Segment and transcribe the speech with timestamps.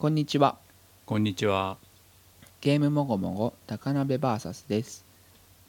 [0.00, 0.56] こんにちは。
[1.04, 1.76] こんにちは。
[2.62, 5.04] ゲームもごもご高鍋 VS です。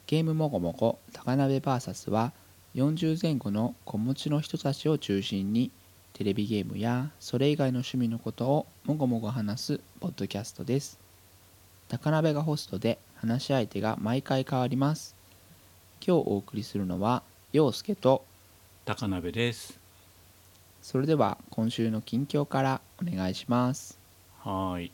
[0.06, 2.32] ゲームもごもご高鍋 VS は
[2.74, 5.70] 40前後の子持ちの人たちを中心に
[6.14, 10.98] テレビゲームやそれ以外の趣味のことをもごもご話すポッドキャストです。
[11.90, 15.14] 高鍋がホストで話し相手が毎回変わります。
[16.00, 17.22] 今日お送りするのは
[17.52, 18.24] 陽介と
[18.86, 19.78] 高鍋です。
[20.80, 24.00] それでは今週の近況からお願いします。
[24.44, 24.90] はーい。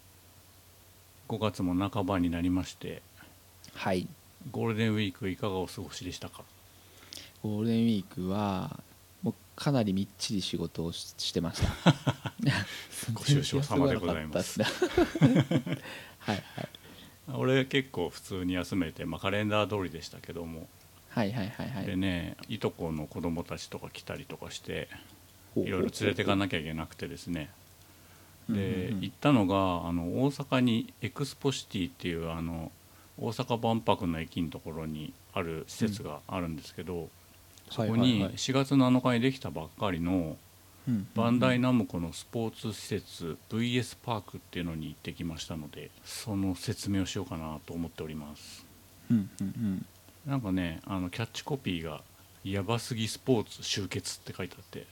[1.29, 3.03] 5月も半ばになりまして、
[3.75, 4.07] はい。
[4.51, 6.43] ゴールデンウィークいかがお過ごしでしたか？
[7.43, 8.81] ゴールデンウィークは
[9.23, 11.69] もうかなりみっちり仕事をししてました。
[13.13, 14.73] ご愁傷様でございます はい
[16.29, 16.43] はい
[17.33, 20.67] 俺結構普通に休めて、まあ、カレンダー通りでしたけども、
[21.11, 24.89] はいはいはいはいでね、いとこの子供たちとか来たりとかして、
[25.57, 27.51] いろいろ連れてかなきゃいけなくてですね。
[28.49, 32.73] で、行ったのがあの大阪にエクスポシティっていうあの
[33.19, 37.09] 大阪万博の駅のところにある施設があるんですけど、
[37.71, 38.33] そこにはいはいはい。
[38.35, 40.37] 4月7日にできたばっかりの
[41.15, 48.65] バンダイナムコのスポーツ施設 VS パークっていうのに行ってきましたのでその説明をしようかなと思っております。
[49.11, 49.87] うんうんうん。
[50.27, 52.03] なんかねあのキャッチコピーが
[52.45, 54.87] 「やばすぎスポーツ集結」って書いてあって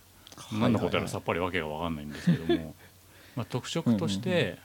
[0.52, 2.74] 何のことやらさっぱりわけが分かんないんですけども
[3.36, 4.58] まあ特色として、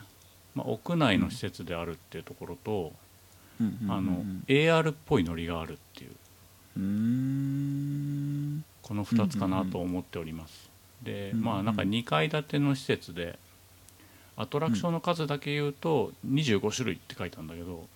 [0.55, 2.93] まあ、屋内の施設であるっていうところと、
[3.87, 6.11] あの AR っぽいノリがあるっていう。
[8.81, 10.69] この2つかなと思っております、
[11.03, 13.37] でまあなんか2階建ての施設で
[14.37, 17.87] アトラクションの数だけ言うと25種類って書いてあるんだけど、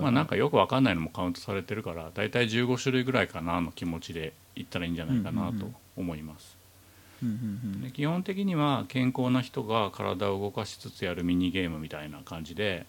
[0.00, 6.53] まあなんかよくわかんないのもカウントされてるから大体15種類ぐらいかなの気持ちで行ったらいいんじゃないかなと思います、
[7.82, 12.86] で基本的には健康な人が体を動かしつつやるミニゲームみたいな感じで、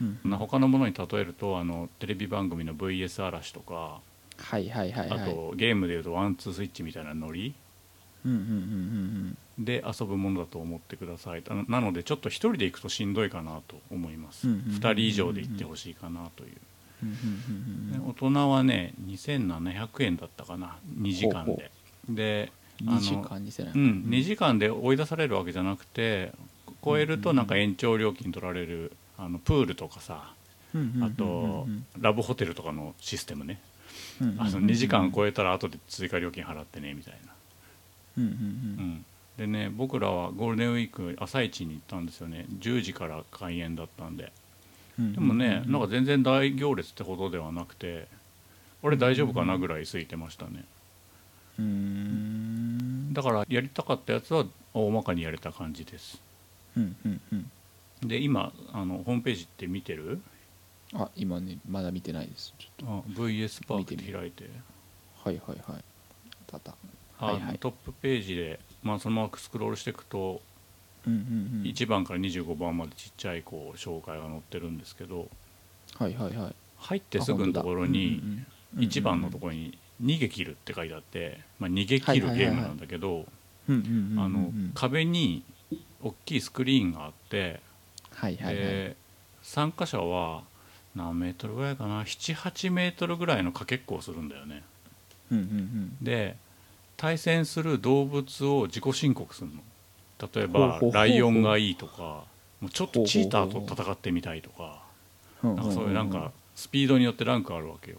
[0.00, 4.00] うん他のものに例えるとあのテレビ番組の VS 嵐とか、
[4.36, 5.20] はいはいはいはい。
[5.20, 7.54] あとゲームでいうとワンツースイッチみたいなノリ。
[8.24, 11.42] うんうんうんうんで遊ぶものだと思ってください。
[11.48, 16.50] ななのでちょっと一人で行くとしんどいかなと思います、うんうんうんうん2人以上で行ってほしいかなという、
[17.04, 20.76] うんうんうんうんで大人はね2700円だったかな。
[20.98, 21.70] 2時間で。
[22.10, 22.52] で
[22.82, 23.72] 2時間にせない。
[23.74, 26.32] うん、2時間で追い出されるわけじゃなくて
[26.84, 30.32] 超えるとなんか延長料金取られるあのプールとかさ
[31.00, 31.66] あと
[31.98, 33.60] ラブホテルとかのシステムね。
[34.38, 37.32] あの2時間超えたら後で追加料金払ってねみたいな。
[38.18, 39.04] うん
[39.36, 42.46] でね僕らはゴールデンウィーク朝一に行ったんですよね。
[42.60, 44.32] 10時から開園だったんで。
[44.98, 48.08] うんでもねなんか全然大行列ってほどではなくて
[48.82, 50.64] 俺大丈夫かなぐらい空いてましたね。
[51.58, 52.65] うーん
[53.16, 54.44] だからやりたかったやつは
[54.74, 56.20] 大まかにやれた感じです。
[56.76, 58.08] うんうんうん。
[58.08, 60.20] で今あのホームページって見てる？
[60.92, 62.52] あ今ねまだ見てないです。
[62.58, 64.44] ちょっあ VS パークっ見て開いて。
[64.44, 65.84] とはいはいはい。
[66.46, 66.74] たた。
[67.18, 67.58] あはいはい。
[67.58, 70.42] トップページで、まあ、そのままスクロールしていくと
[71.06, 71.22] うんうんう
[71.60, 71.62] ん。
[71.62, 75.28] 1番から25番までちっちゃいこう紹介が載ってるんですけど
[75.94, 76.54] はいはいはい。
[76.78, 78.44] 入ってすぐのところに
[78.76, 83.26] 1番のとろころに「逃げ切る」って書いてあって、まあ、逃げ切るゲームなんだけど
[83.68, 85.42] あの壁に
[86.02, 87.60] 大きいスクリーンがあって
[88.12, 88.54] はいはいはい。
[88.56, 88.96] で
[89.42, 90.42] 参加者は
[90.94, 94.62] 何メートルぐらいかな？78メートルぐらいのかけっこをするんだよね。
[95.30, 95.96] うんうんうん。
[96.02, 96.36] で
[96.96, 99.62] 対戦する動物を自己申告するの。
[100.34, 102.24] 例えばライオンがいいとか
[102.60, 104.82] もうちょっとチーターと戦ってみたいとか。
[104.82, 104.86] うん
[105.42, 107.98] なんかそういうなんかスピードによってランクあるわけよ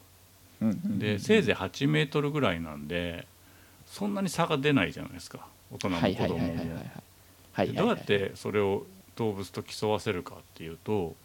[0.59, 3.28] でせいぜい8メートルぐらいなんで
[3.85, 6.56] そんなに差が出ないじゃないですか大人もはい子供も
[7.73, 8.85] どうやってそれを
[9.16, 11.16] 動物と競わせるかっていうと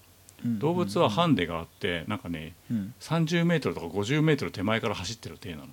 [0.44, 2.94] うん動物はハンデがあってなんかねうん。
[3.00, 5.69] 30メートルとか50メートル手前から走ってる体なの。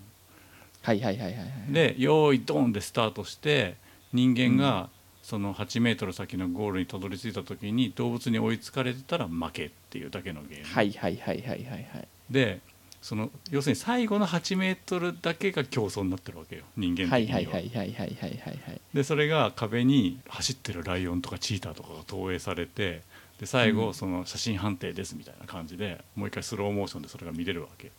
[0.81, 3.75] はいはいはいはいはいで用意ドンでスタートして
[4.13, 4.89] 人間が
[5.23, 10.65] その8メートル先のゴールにたどり着いた時に動物に追いつかれてたら負けっていうだけのゲーム。
[10.65, 12.07] はいはいはいはいはいはい。
[12.29, 12.61] で
[13.01, 16.63] その要するに最後の8メートルだけが競争になってるわけよ。
[16.75, 17.53] 人間はい的には。
[17.53, 18.81] はいはいはいはいはいはいはい。
[18.93, 23.01] でそれが壁に走ってるライオンとかチーターとかが投影されて
[23.39, 27.91] で最後その写真判定ですみたいな感じでもう一回スローモーションでそれが見れるわけ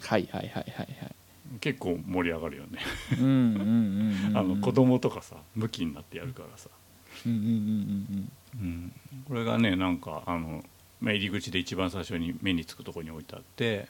[0.00, 0.86] はいはいはいはいはい。
[1.60, 2.78] 結構盛り上がるよね。
[3.18, 6.68] うんうんうんうん あの子供とかさ向きになってやるからさ、
[7.26, 8.92] うんうんうんうんうん、
[9.26, 10.64] これがねなんかあの、
[11.00, 13.88] まあ、入り口で一番最初に目につくところに置いてあって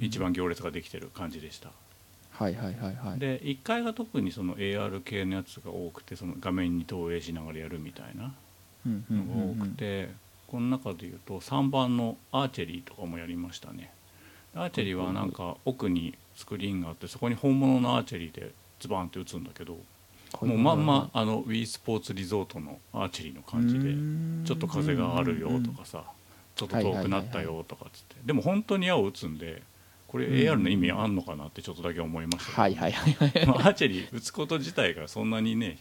[0.00, 1.70] 一番行列ができてる感じでした。
[2.32, 3.18] はいはいはいはい。
[3.18, 8.34] で1階が特にその AR 系のやつが多くてその画面に投影しながらやるみたいな
[9.10, 10.10] のが多くて
[10.46, 13.90] この中でいうと3番のアーチェリーとかもやりましたね。
[14.54, 19.78] アーチェリーはなんか奥にスクリーンがあってそこに本物のアーチェリーでズバンって打つんだけど
[20.42, 23.94] もうまんまあの Wii スポーツリゾートのアーチェリーの感じで
[24.46, 26.04] ちょっと風があるよとかさ
[26.56, 28.16] ちょっと遠くなったよとかっつって。
[28.24, 29.62] でも本当に矢を打つんで
[30.08, 33.32] これ AR の意味あんのかなってちょっとだけ思いました、はいはいはいはい。
[33.46, 35.78] まあ、アーチェリー打つこと自体がそんなにね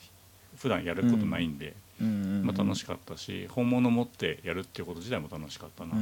[0.57, 5.93] 普段やることないんで、まあ、楽しかったし本物持ってやるっていうこと自体も楽しかったな。
[5.93, 5.97] と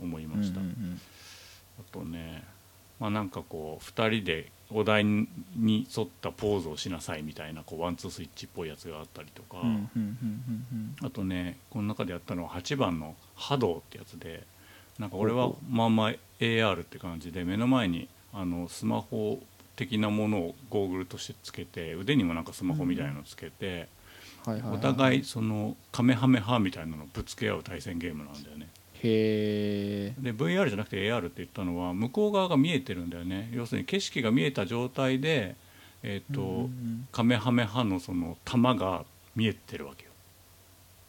[0.00, 0.62] 思いました、あ
[1.90, 2.44] とね
[3.00, 5.26] まあなんかこう2人でお題に
[5.56, 9.58] 沿ったポーズをしなさいみたいなこうワンツースイッチっぽいやつがあったりとか。
[11.02, 14.44] あとねこの中でやったのは8番の「波動」ってやつで
[14.98, 19.42] なんか俺はまあまあ AR って感じで目の前にあのスマホ
[19.76, 23.88] 的なものをゴーグルとしてつけて腕にもなんかスマホみたいなのつけて、
[24.46, 28.68] お互いそのカメハメハみたいなのをぶつけ合う対戦ゲームなんだよね。
[29.04, 33.50] へで VR じゃなくて AR って言ったのは向こう側が見えてるんだよね。
[33.52, 35.56] 要するに景色が見えた状態で、
[36.02, 39.04] えーと、うんうんうん、カメハメハのその弾が
[39.34, 40.10] 見えてるわけよ、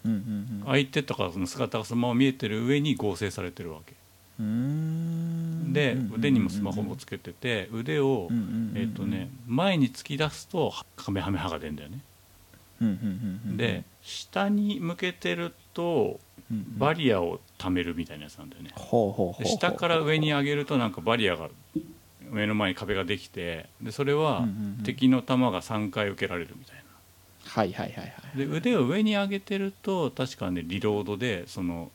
[0.05, 3.93] うんうんうん、相手とかその姿がそのまま見えてる上に合成されてるわけ。
[4.39, 8.29] で腕にもスマホもつけてて腕を、
[8.75, 11.99] えーとね、前に突き出すとカメハメハが出るんだよね
[13.57, 16.19] で下に向けてると
[16.77, 18.71] バリアを貯めるみたいなやつなんだよね。
[19.45, 21.49] 下から上に上げるとなんかバリアが
[22.29, 24.45] 目の前に壁ができてでそれは
[24.83, 26.83] 敵の弾が3回受けられるみたいな。
[27.45, 28.03] はいはいはいは
[28.35, 28.37] い。
[28.37, 31.91] で腕を上に上げてると確かねリロードでその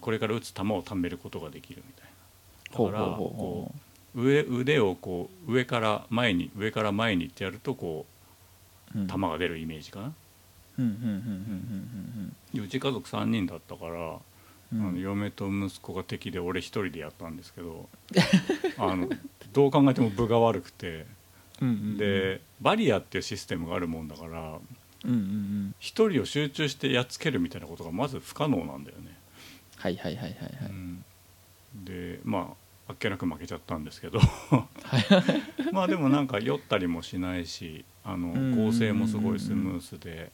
[0.00, 2.92] これから撃つ弾を貯めることができるみたいな。
[2.92, 3.72] だからこ
[4.14, 8.06] う上腕をこう上から前に上から前にってやるとこ
[8.94, 10.12] う弾が出るイメージかな
[12.54, 13.92] うち家族3人だったから、
[14.72, 17.88] うん、あの嫁と息子が敵で俺一人でやったんですけど
[18.78, 19.08] あの
[19.52, 21.06] どう考えても分が悪くて。
[21.96, 24.58] でバリアっていうシステムがあるもんだから
[25.78, 29.16] 一、人を集中してやっつけるみたいなことがまず不可能なんだよね。
[29.76, 30.70] はいはいはいはいはい。
[30.70, 31.04] うん、
[31.84, 32.54] でま
[32.88, 34.20] ああっけなく負けちゃったんですけど。
[35.72, 40.30] まあでもなんか酔ったりもしないしあの構成もすごいスムースで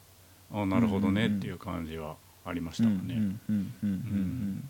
[0.52, 4.60] あなるほどねっていう感じはありましたもんね。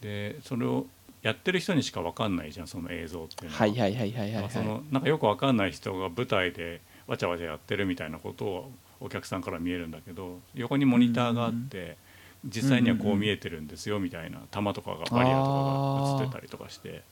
[0.00, 0.86] でそれを
[1.22, 3.60] やってる人にしか分かんないじゃんその映像っていうのは。
[3.60, 8.70] はいはいはいはいはい、そのなんかよく分かんない人が舞台でわちゃわちゃやってるみたいなことを
[9.00, 11.96] お客さんから見えるんだけど横にモニターがあって、
[12.44, 17.02] 実際にはこう見えてるんですよみたいな球とかがバリアとかが映ってたりとかして、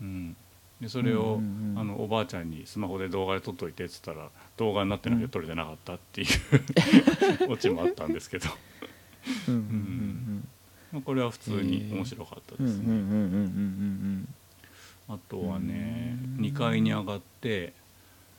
[0.00, 0.36] うん、
[0.82, 1.40] でそれを、
[1.76, 6.26] あのおばあちゃんにスマホで動画で撮っといてっつったら動画になってなくて撮れてなかったっていう
[7.52, 8.48] オチもあったんですけど。
[11.04, 14.24] これは普通に面白かったですね。
[15.08, 17.72] あとはね2階に上がって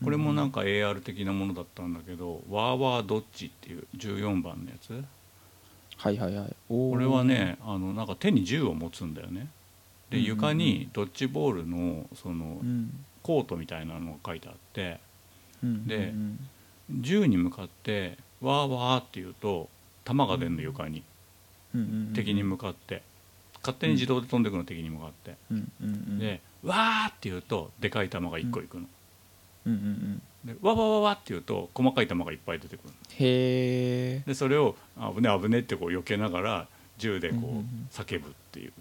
[0.04, 5.01] これもなんか AR 的なものだったんだけど「ワーワードッジ」っていう14番のやつ。
[5.96, 6.56] はいはいはい。
[6.68, 9.48] これはねあのなんか手に銃を持つんだよね
[10.13, 12.62] で床にドッジボールのその
[13.24, 15.00] コートみたいなのが書いてあって。
[15.63, 16.13] で
[16.91, 19.70] 銃に向かって「わーわー」って言うと
[20.03, 21.03] 弾が出るの床に。
[22.13, 23.01] 敵に向かって。
[23.62, 25.36] 勝手に自動で飛んでくの敵に向かって。
[26.20, 28.88] で「わー」って言うとでかい弾が1個いくの。
[30.46, 34.75] でわわわわって言うと細かい球がいっぱい出てくるへでそれを
[35.15, 36.67] 危ね危ねってこう避けながら
[36.98, 38.74] 銃でこう叫ぶっていう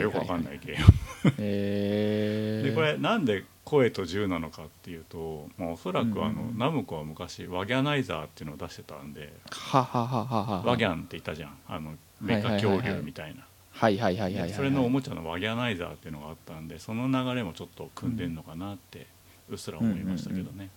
[0.00, 0.84] よくわかんないゲー。
[1.24, 9.32] ムでこれなんで声と銃なのかっていうと、まあ、おそらくあの、ナムコは昔ワギャナイザーっていうのを出してたんで
[9.72, 11.58] ワギャンって言ったじゃん。
[11.68, 13.46] あのメカ恐竜みたいな。
[13.70, 19.06] はいはいはいはいそれのおもちゃのワギャナイザーっていうのがあったんでその流れもちょっと組んでんのかなって
[19.50, 20.70] うっすら思いましたけどね。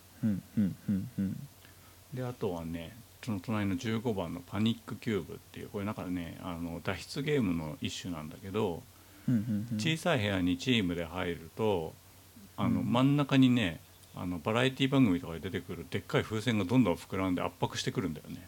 [2.13, 8.83] であとはねその隣の15番の「パニックキューブ」っていうこれなんかねあの脱出ゲームの一種なんだけど
[9.77, 11.93] 小さい部屋にチームで入ると
[12.57, 13.79] あの真ん中にね
[14.15, 18.48] あのバラエティ番組とかで出てくるでっかい風船がどんどん膨らんで圧迫してくるんだよね。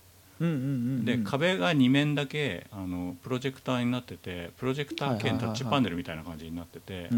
[1.05, 7.09] で壁が2面だけあのプロジェクターになっててプロジェクター兼タッチパネルみたいな感じになってて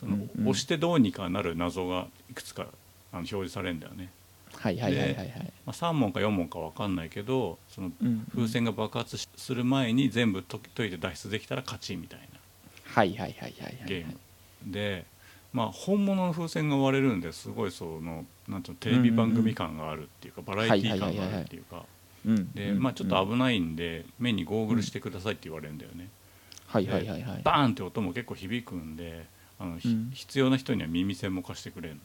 [0.00, 4.10] その押してどうにかなる謎がいくつかあの表示されるんだよね。
[4.56, 7.90] はいはいはいはい、はい、まあ、3問か4問か分かんないけどその
[8.34, 12.33] 風船が爆発する前に全部解いて脱出できたら勝ちみたいな
[12.94, 13.54] はいはいはいはい
[13.86, 14.14] ゲーム。
[14.66, 15.04] で
[15.52, 17.48] まあ本物の風船が割れるんです。
[17.48, 21.84] ごいそのなんていうのテレビ番組感があるっていうかバラエティー感があるっていうか。
[22.26, 22.82] うんで、うん。
[22.82, 26.08] まあ、ちょっと危ないんで目にゴーグルしてくださいって言われるんだよね、
[26.66, 29.26] はいはいはいはいバーンって音も結構響くんで
[29.58, 29.78] あの、
[30.12, 32.00] 必要な人には耳栓も貸してくれるの。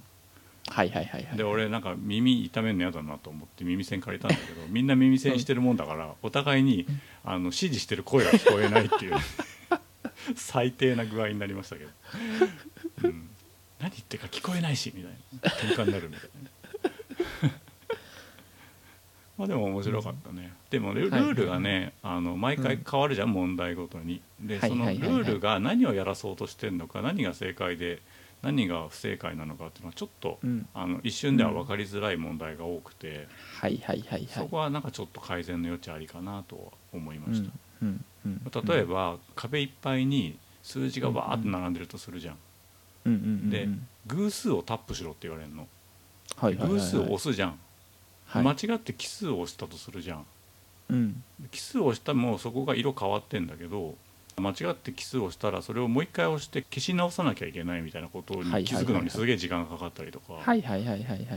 [0.68, 6.86] はいはいはいはいで俺なんか耳痛めるの嫌だなと思って耳栓借りたんだけどみんな耳栓してるもんだからお互いに
[7.24, 9.16] あの指示してる声が聞こえないっていう
[10.36, 11.90] 最低な具合になりましたけど、
[13.04, 13.30] うん、
[13.80, 15.50] 何言ってるか聞こえないしみたいな。
[15.50, 16.50] 喧嘩になるみたいな。
[19.38, 24.22] まあでも面白かったね、でもルールがねあの毎回変わるじゃん、問題ごとに。
[24.42, 24.70] ではい。
[24.70, 28.02] そのルールが何をやらそうとしてるのか何が正解で
[28.42, 30.68] 何が不正解なのかっていうのはちょっとうん。
[30.74, 33.30] あの一瞬では分かりづらい問題が多くて、
[34.28, 36.62] そこはなんかちょっと改善の余地ありかなとは
[36.94, 42.36] 思いました、うんうん例えば壁いっぱいに数字がわーっと並んでるとするじゃん、
[43.06, 43.68] うんうんうんうんで
[44.08, 45.68] 偶数をタップしろって言われるの、
[46.36, 46.82] はいはいはいはい。
[46.82, 47.60] 偶数を押すじゃん、
[48.26, 48.44] はい。
[48.44, 50.26] 間違って奇数を押したとするじゃん。
[50.90, 51.24] うん。
[51.52, 53.96] 奇数を押したもそこが色変わってんだけど
[54.38, 60.42] 間違って奇数を押したらそれをもう一回押して消し直さなきゃいけないみたいなことに気づくのにすげえ時間がかかったりとか、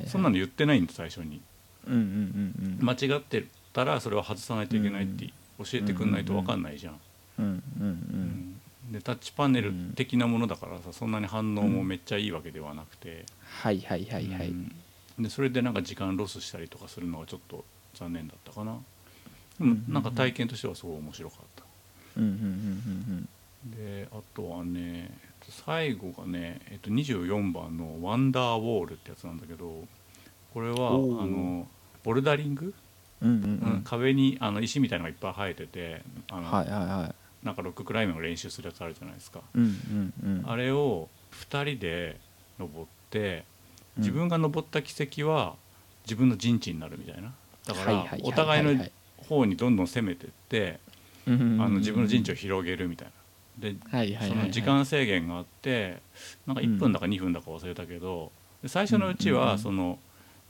[0.06, 1.42] そんなの言ってないんで最初に。
[1.86, 2.86] うんうんうんうん。
[2.86, 5.28] 間違ってたらそれを外さないといけないって
[5.64, 7.00] 教えてくんないと分かんないじゃん、
[7.38, 8.56] うんうん
[8.90, 13.24] でタッチパネル的なものだからさそんなに反応もめっちゃいいわけではなくて、
[13.62, 14.48] はいはいはいはい。
[14.48, 14.72] うん。
[15.18, 17.64] でそれでなんか時間ロスしたりとかするのがちょっと
[17.94, 19.94] 残念だったかな、うんうんうん。
[19.94, 21.64] なんか体験としてはすごい面白かった。
[22.18, 23.28] うんうんうん
[23.64, 25.16] であとはね
[25.48, 29.86] 最後がね、えっと、24番の「ワンダーウォール」ってやつなんだけど
[30.52, 31.68] これはあの
[32.02, 32.74] ボルダリング、
[33.84, 37.14] 壁にあの石みたいのがいっぱい生えててあの、はいはいはい。
[37.44, 42.20] なんかロッククライミングを練習するやつあるじゃないですか、うんうんうんあれを2人で
[42.58, 43.44] 登って
[43.96, 44.02] うん。
[44.02, 45.54] 自分が登った軌跡は
[46.04, 47.32] 自分の陣地になるみたいな。
[47.66, 48.84] だからお互いの
[49.28, 50.80] 方にどんどん攻めてって
[51.26, 53.12] あの自分の陣地を広げるみたいな。
[53.58, 53.76] で
[54.26, 56.00] その時間制限があって
[56.46, 59.98] なんか1分だか2分だか忘れたけどで最初のうちはその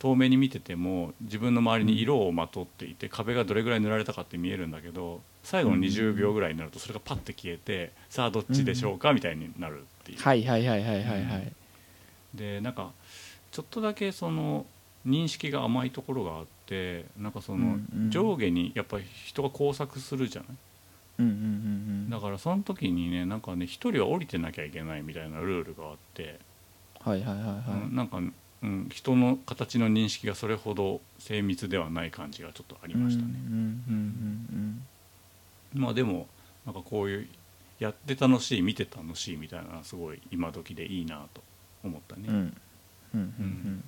[0.02, 10.18] 遠目に見てても自分の周りに色をまとっていて壁がどれぐらい塗られたかって見えるんだけど最後の20秒ぐらいになるとそれがパッて消えてさあどっちでしょうかみたいになるっていう。
[10.18, 11.52] はいはいはいはいはいはい。
[12.34, 12.90] でなんか
[13.52, 14.66] ちょっとだけその
[15.06, 17.76] 認識が甘いところがあってなんかその
[18.10, 20.50] 上下にやっぱり人が工作するじゃない？
[21.20, 21.46] うんうんうんう
[22.06, 22.10] ん。
[22.10, 26.40] だからその時にねなんかね一人は降りてなきゃいけないみたいなルールがあって、
[27.00, 27.82] はいはいはいはい。
[27.88, 28.20] うんなんか、
[28.62, 33.32] うん、人の形の認識がそれほど精密ではない感じがちょっとありましたね。
[35.74, 36.28] まあでも
[36.64, 37.28] なんかこういう
[37.80, 41.42] やって楽しい見て楽しいみたいなすごい今時でいいなと
[41.82, 42.28] 思ったね。
[42.28, 43.84] うん。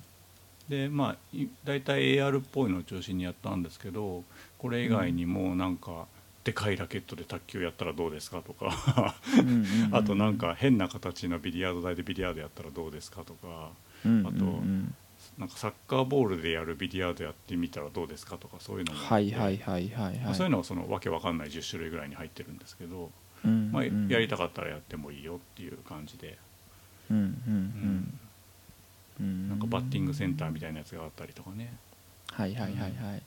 [0.67, 4.23] でまあい大体 AR っぽいのを中心にやったんですけど
[4.57, 6.07] これ以外にもなんか、
[6.43, 9.15] でかいラケットで卓球やったらどうですかとか
[9.91, 13.69] あとなんか変な形のビリヤード台でビリヤードやったらどうですかとかうん
[14.25, 14.45] あと
[15.37, 18.99] なんかサッカーボールでやるビリヤードやってみたらどうですかとかそういうのも。
[18.99, 20.19] あってはいはいはいはいはい。
[20.19, 23.11] まあそういうのはそのわけわかんない10種類ぐらいに入ってるんですけど、
[23.43, 24.07] うんまあ、うん。
[24.07, 26.37] やりたかったらやってもいいよっていう感じで、
[27.11, 28.19] うんうんうん
[29.19, 29.49] うん。
[29.49, 31.73] なんかバッティングセンターみたいなやつがあったりとかね。
[32.31, 33.21] はいはいはいはい。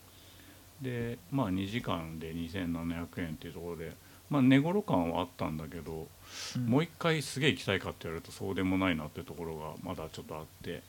[0.80, 3.92] でまあ2時間で2700円っていうところで
[4.30, 6.06] まあ値頃感はあったんだけど、
[6.66, 10.82] もう一回すげえ行きたいかって言われるとそうでもないなってところがまだちょっとあって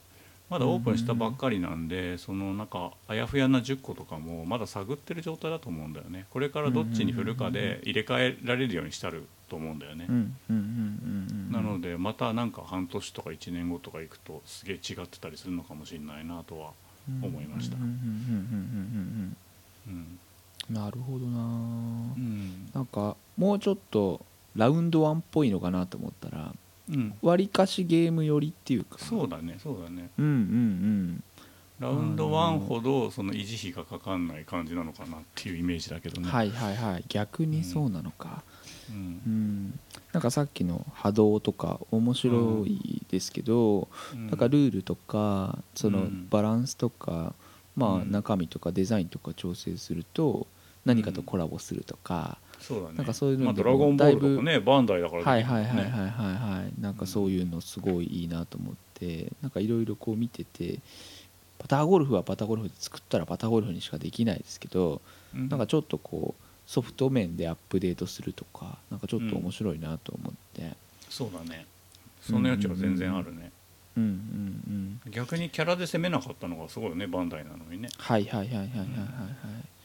[0.50, 6.26] まだオープンしたばっかりなんで、そのなんかあやふやな10個とかもまだ探ってる状態だと思うんだよね。
[6.30, 11.52] これからどっちに振るかで入れ替えられるようにしてあると思うんだよね、うんうんうんうんうん。
[11.52, 16.70] なのでまたなんか半年とか1年後とか行くとすげえ違ってたりするのかもしれないなとは
[17.22, 19.36] 思いましたうんうんうんうん
[19.88, 20.16] うん、うん。
[20.68, 20.74] うん。
[20.74, 21.40] なるほどな。
[21.40, 22.70] うん。
[22.74, 26.54] なんかもうちょっとラウンドワンっぽいのかなと思ったら
[26.90, 28.98] うん、わりかしゲーム寄りっていうか。
[28.98, 30.10] そうだねそうだね。
[30.18, 31.24] うんうん
[31.78, 37.04] ラウンド1ほどその維持費がかかんない感じなのかなっていうイメージだけどね、うんはいはいはい。
[37.08, 38.42] 逆にそうなのか。
[38.90, 38.96] うん。
[38.96, 39.78] うん。
[40.12, 44.26] なんかさっきの波動とか面白いですけど、うん。
[44.26, 46.26] なんかルールとかそのうん。
[46.28, 47.34] バランスとか、
[47.76, 48.10] まあうん。
[48.10, 50.48] 中身とかデザインとか調整すると
[50.84, 52.94] 何かとコラボするとか、そうだね。
[52.98, 56.80] なんかそういうのまあ、でドラゴンボールとかねバンダイだからはいはいはいはいねはいはい。
[56.80, 60.78] なんかそういうのすごいいいなと思ってなんかいろいろこう見てて
[61.58, 65.00] パターゴルフはパターゴルフで作ったらパターゴルフにしかできないですけど
[65.34, 65.48] うん。
[65.48, 70.76] なんかちょっとこうソフト面でアップデートするとかなんかちょっと面白いなと思って。
[71.08, 71.66] そうだね。
[72.22, 73.50] その余地は全然あるね、
[73.96, 75.10] うんうんうん。
[75.10, 77.88] 逆にキャラで攻めなかったのがすごいよねバンダイなのにね。
[77.98, 79.79] はいはいはいはいはいはいはい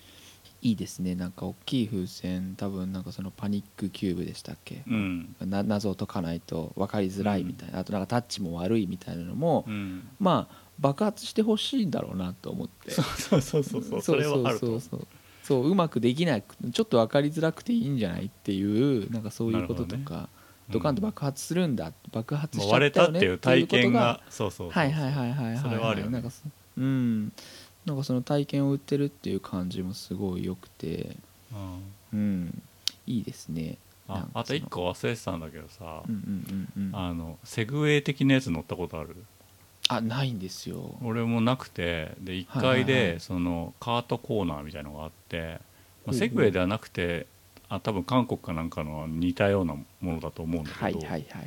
[0.61, 1.15] いいですね。
[1.15, 5.35] なんか大きい風船多分なんかそのパニックキューブでしたっけ、うん。
[5.41, 10.07] な謎を解かないと分かりづらいみたいな、あとなんかタッチも悪いみたいなのも、うん。
[10.19, 12.91] まあ爆発してほしいんだろうなと思って。
[12.91, 14.01] そうそうそうそう。
[14.01, 14.65] それはあると。
[14.65, 15.07] そうそう
[15.43, 15.69] そう。
[15.69, 20.29] うまくできなくちょっと分かりづらくていいんじゃないっていうなんかそういうこととか、
[20.69, 21.93] ドカンと爆発するんだ。
[22.11, 26.13] 爆発しちゃったよねたっていう体験がそうそうそうはいはいはいはいはいはあるよね。
[26.13, 26.41] なんかそ
[26.77, 27.31] うん
[27.85, 31.15] なんかその体験を売ってるっていう感じもすごい良くて。
[32.11, 32.19] うん。
[32.19, 32.61] うん。
[33.07, 33.77] いいですね。
[34.07, 36.95] ああと一個忘れてたんだけどさ、うんうんうんうん。
[36.95, 39.15] ああのセグウェイ的なやつ乗ったことある？
[40.03, 40.95] ないんですよ。
[41.03, 42.11] 俺もなくて。
[42.19, 42.85] で1はいはいはい。
[42.85, 45.59] 階でそのカートコーナーみたいのがあって、
[46.05, 47.27] まあ、セグウェイではなくて
[47.69, 50.83] あ多分韓国かなんかの似たようなものだと思うんだけど。
[50.83, 51.45] はいはいはいはいはい。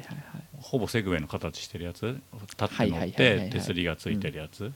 [0.61, 2.07] ほぼセグウェイの形してるやつ？
[2.07, 3.51] 立ってはい乗っはいはいはいはい。
[3.51, 4.73] て手すりがついてるやつ？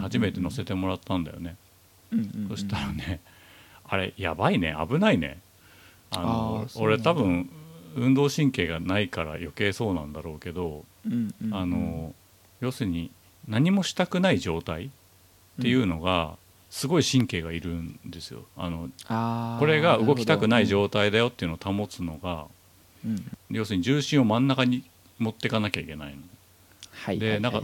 [0.00, 1.56] 初めて乗せてもらったんだよね。
[2.12, 3.20] うんうんうんそしたらね
[3.86, 4.74] あれやばいね。
[4.88, 5.38] 危ないね。
[6.10, 7.50] あの俺多分
[7.96, 11.54] 運動神経がないから余計そうなんだろうけどうんうんうん。
[11.54, 12.14] あの
[12.60, 13.10] 要するに
[13.48, 14.88] 何もしたくない状態っ
[15.62, 16.36] ていうのが
[16.70, 18.44] すごい神経がいるんですよ。
[18.56, 18.88] あの
[19.60, 22.46] これが動きたくない状態だよっていうのを保つのが
[23.50, 24.84] 要するに重心を真ん中に
[25.18, 26.22] 持ってかなきゃいけないの
[27.18, 27.62] でなんか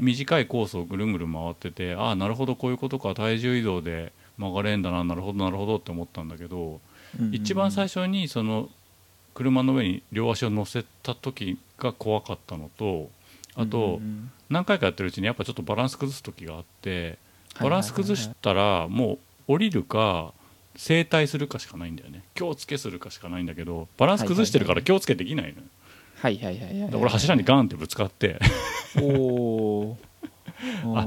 [0.00, 7.34] 短いコースをぐるんぐるん回っててああなるほどこういうことか体重移動で曲がれんだななるほどなるほどって思ったんだけどうんうんうん。
[7.34, 8.68] 一番最初にその
[9.34, 13.10] 車の上に両足を乗せた時が怖かったのと
[13.56, 14.00] あと
[14.48, 17.18] 何回かやってるうちにやっぱちょっとバランス崩す時があって
[17.60, 20.32] バランス崩したらもう降りるか
[20.76, 22.24] 正対するかしかないんだよね。
[22.34, 25.54] 気をつけするかしかないんだけどバランス崩してるから気をつけできないのよ。
[25.54, 25.83] はいはいはい
[26.24, 28.38] はいで俺柱にガンってぶつかって。
[28.98, 29.98] おお
[30.96, 31.06] あ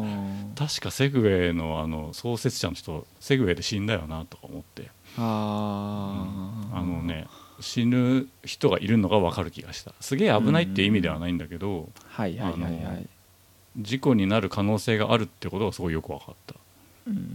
[0.55, 4.91] 確かセグウェイのあの創設者の人セグウェイで死んだよなとか思って。
[5.17, 6.77] あー。
[6.77, 7.25] あのね
[7.59, 9.93] 死ぬ人がいるのが分かる気がした。
[10.01, 13.07] すげえ危ないっていう意味ではないんだけどはいはいはいはあのい
[13.79, 16.55] 事故になる可能性があるってことがすごいよく分かった、
[17.07, 17.27] うんうんうん、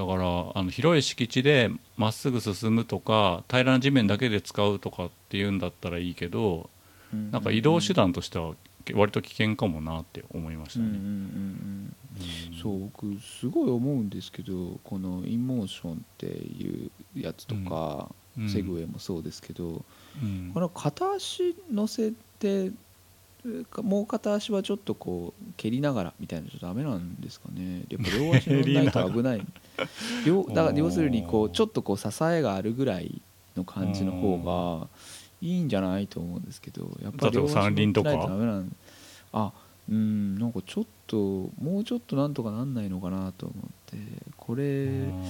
[0.00, 6.70] だからあの広い敷地でまっすぐ進むとか平らな地面だけで使うとかっていうんだったらいいけど
[7.12, 7.18] うん。
[7.18, 8.54] うんなんか移動手段としては
[8.94, 11.10] 割と危険かもなって思いましたうんうんうんうね。
[11.10, 11.94] ん。
[12.52, 12.62] うん。
[12.62, 18.08] そう僕すごい思うんですけどこのインモーションっていうやつとか、
[18.38, 18.48] うん。
[18.48, 19.84] セグウェイもそうですけど、
[20.22, 20.50] うん。
[20.54, 22.70] この片足乗せて
[23.82, 27.84] もう片足はちょっとこう蹴りながらみたいなのちょっとダメなんですかね。
[27.88, 29.46] やっぱ両足乗んないと危ない。
[30.26, 33.22] 両だから要するにこうちょっとこう支えがあるぐらい
[33.56, 34.88] の感じの方が
[35.40, 38.76] いいんじゃないと思うんですけどやっぱり両足乗ってないとダメなん
[39.32, 39.52] あ
[39.88, 43.96] うんなんかちょっともうちょっとなんとかなんないのかなと思って。
[44.36, 45.24] これうん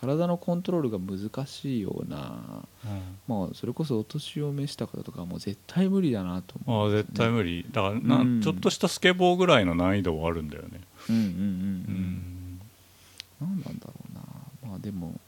[0.00, 3.00] 体のコントロールが難しいようなうん。
[3.26, 6.86] まあそれこそお年を召した方とかはもう絶対無理だなと思う。
[6.86, 7.66] ああ絶対無理。
[7.72, 8.40] だからな、うん。
[8.40, 10.80] ちょっとしたスケボーぐらいの難易度はあるんだよね。
[11.10, 11.40] うんうんうんうう
[11.90, 12.60] ん。
[13.40, 14.70] 何なんだろうな。
[14.70, 15.18] まあでも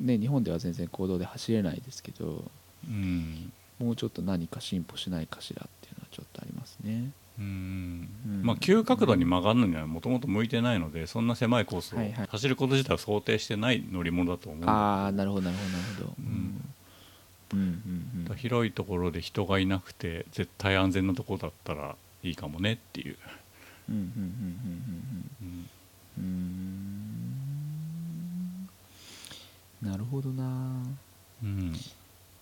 [0.00, 2.44] ね日本では全然公道で走れないですけど
[2.86, 3.52] うん。
[3.80, 8.42] もうちょっと何か進歩しないかしらっていうのはちょっとありますねうんうん。
[8.42, 16.14] まあ急角度に曲がるのにはもともと向いてないのでそんな狭いコースを走ること自体は想定してない乗り物だと思うああなるほどなるほどなるほど。
[16.18, 16.74] うん。
[17.52, 17.60] うん
[18.28, 23.16] うん広いところで人がいなくて絶対安全なところだったらいいかもねっていう、
[23.88, 24.18] うんうんうんうん
[25.40, 25.44] うん。
[25.44, 25.68] うん。
[26.18, 26.84] うん
[29.82, 29.90] うーん。
[29.90, 30.82] なるほどな。
[31.42, 31.72] うん。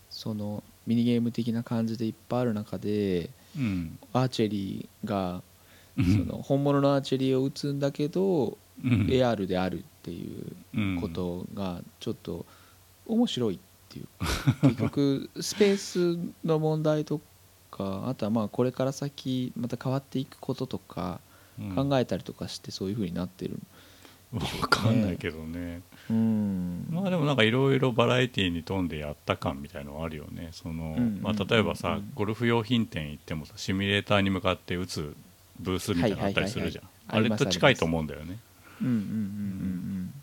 [0.09, 3.31] そのミニゲーム的な感じでいっぱいある中でうん
[4.13, 5.43] アーチェリーが
[5.97, 9.07] うその本物のアーチェリーを打つんだけどん。
[9.07, 12.47] AR であるっていううんことがちょっと
[13.07, 14.09] 面白いっていう。
[14.63, 17.21] 結局スペースの問題と
[17.71, 21.21] かあとはまあこれから先また変わっていくこととか
[21.61, 21.75] うん。
[21.75, 23.59] 考えたりとかしてそういうふうになってる
[24.33, 25.83] わかんないけどね。
[26.11, 26.87] うん。
[26.91, 30.49] まあでもなんかいろいろバラエティーに富んでやった感みたいのはあるよね。
[30.53, 35.15] その、うんまあ、例えばさ、うんゴルフ用品店行ってもさシミュレーターに向かって打つ
[35.61, 36.85] ブースみたいなのあったりするじゃん。
[36.85, 38.39] はいはいあれと近いと思うんだよね。
[38.81, 39.15] うんうんうんうんう
[40.05, 40.15] ん。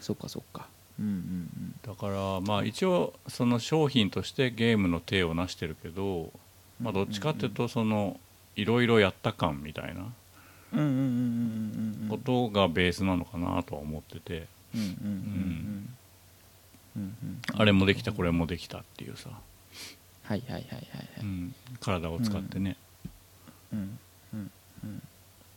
[0.00, 0.68] そっかそっか。
[1.00, 1.74] うんうん。
[1.82, 6.30] だからまあ一応その商品としてゲームの手を成してるけど、
[6.80, 8.20] まあ、どっちかっていうとその
[8.56, 10.12] いろいろやった感みたいな
[12.08, 14.46] ことがベースなのかなとは思ってて、
[17.56, 19.30] あれもできたこれもできたっていうさ、
[20.22, 22.76] はいはいはいはいはいうん、体を使ってね、
[23.72, 23.98] うん
[24.32, 24.50] うん
[24.84, 25.02] うん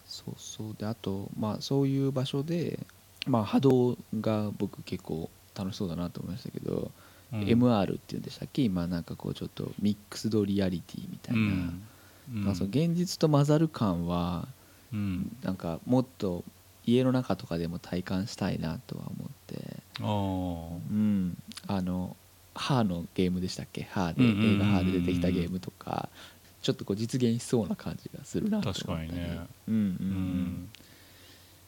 [0.08, 2.80] そうそうであとまあそういう場所で
[3.28, 6.92] まあ波動が僕結構楽しそうだなと思いましたけど、
[7.34, 11.84] うん、MR っていうんでしたっけ今なんかこうちょっとミックスドリアリティみたいな、うん
[12.48, 14.48] うん、その現実と混ざる感は、
[14.94, 16.44] うん、なんかもっと
[16.86, 22.16] 家の中とかでも体感したいなとは思って、うん、あの
[22.56, 23.84] ハーのゲームでしたっけ？
[23.84, 26.10] ハーで映画ハーで出てきたゲームとか。
[26.60, 30.70] ちょっとこう実現しそうな感じがするなと思った確かにね、うんうんうん、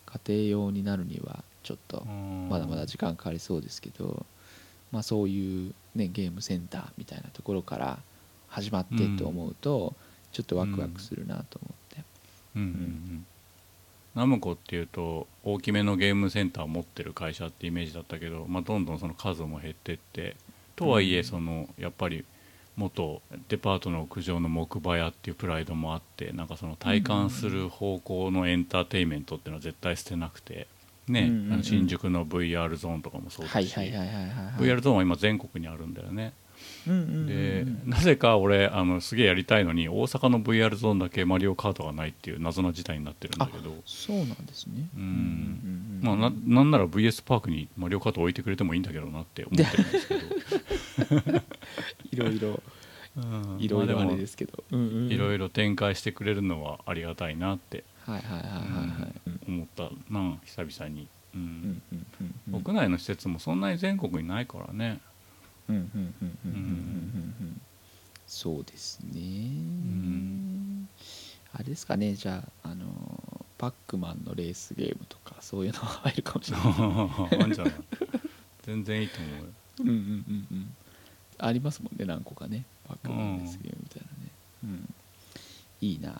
[0.07, 4.25] 家庭用になるにはちょっとまだまだ時間かかりそうですけど、
[4.91, 7.99] まあ、そういう、ね、ゲームセンターみたいなところから
[8.49, 9.93] 始まってと思うと、
[10.33, 11.68] ちょっとワクワクするなと思って。
[12.55, 13.25] うん、うんうん。
[14.15, 18.85] ナムコっていうと大きめのゲームセンターを持ってる会社ってイメージだったけど、まあ、どん。
[18.85, 20.35] どんその数も減ってって
[20.75, 22.25] とはいえそのやっぱり
[22.75, 26.47] 元デパートの屋上の木馬屋っていうプライドもあってなん。
[26.47, 30.67] かその体感する方向のエンターテインメントっていうのは絶対捨てなくて。
[31.07, 36.33] ね、うんうん、新宿の VR ゾーンとかもそうですし VR ゾーンは今全国にあるんだよね。
[36.85, 43.75] でなぜか俺あのすげえやりたいのに大阪の VR ゾーンだけマリオカートがないっていう謎の事態になってるんだけど。
[43.85, 44.87] そうなんですね。
[44.95, 45.99] うん。
[46.01, 51.41] まあななんなら VS パークにマリオカート置いてくれてもいいんだけどなって思ってるんですけど。
[52.11, 52.63] いろいろ。
[53.59, 54.63] いろいろあれですけど。
[54.71, 57.83] いろいろ展開してくれるのはありがたいなって。
[59.47, 61.81] 思ったな久々に、うん。
[62.51, 64.99] 屋内の施設もそんなに全国にないからね
[68.27, 70.89] そうですね、うん、
[71.53, 72.85] あれですかねじゃああの
[73.57, 77.73] パックマンのレースゲームとかそういうのが入るかもしれない
[78.63, 80.75] 全然いいと思ううんうんうんうん
[81.39, 84.31] ありますもんね何個かねパックマンのレースゲームみたいなね、
[84.63, 84.93] うん、
[85.81, 86.13] いいな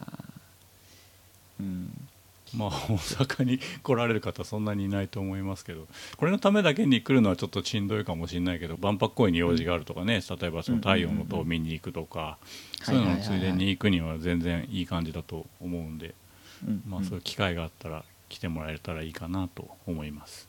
[1.60, 2.08] うん
[2.56, 12.38] まあ大阪に来られる方そんなにいないと思いますけどこれのためだけに来るのはちょっとしんどいかもしれないけど万博公園に用事があるとかね、例えばその太陽の塔を見に行くとか、
[12.84, 16.16] そういうののついでに行くには全然いい感じだと思うんで、
[16.88, 20.48] まあ、そういう機会があったら来てもらえたらいいかなと思います。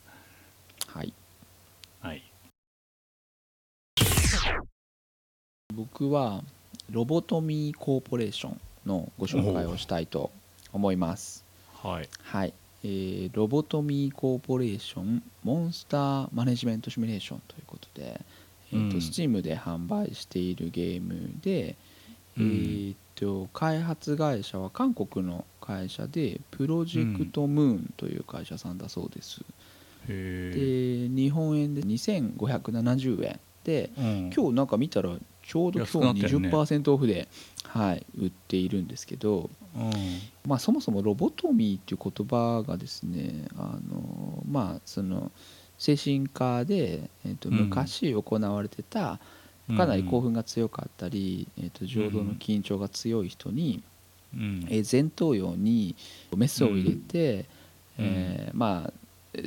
[0.87, 1.13] はい、
[2.01, 2.23] はい、
[5.75, 6.43] 僕は
[6.91, 10.31] ロボトミーコーポレーションのご紹介をしたいと
[10.73, 11.40] 思います。
[11.83, 12.55] はい、はい。
[12.83, 18.21] えー、ロボトミーコーポレーションモンスターマネジメントシミュレーションということで、
[18.73, 21.77] えーと、うん、Steam で販売しているゲームで、
[22.39, 29.43] うん、えーと、開発会社は韓国の会社でプロジェクトムーンという会社さんだそうです、
[30.09, 35.11] うん、で日本円で2570円で、うん、今日なんか見たら
[35.51, 37.27] ちょうど今日20%オフで、
[37.65, 39.51] はい、売っているんですけど、
[40.47, 45.33] まあ、そもそもロボトミーっていう言葉がですねあの、まあ、その
[45.77, 49.19] 精神科で、えー、と昔行われてた、
[49.77, 53.83] かなり興奮が強かったり、えー、と情動の緊張が強い人に、
[54.69, 55.97] え前頭葉に
[56.37, 57.47] メスを入れて、
[57.99, 59.41] えー、まあ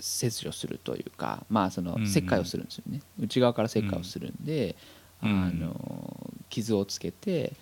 [0.00, 4.76] 切除するというか、まあ、その切開をするんですよね、内側から切開をするんで、
[5.22, 7.52] あの傷をつけて、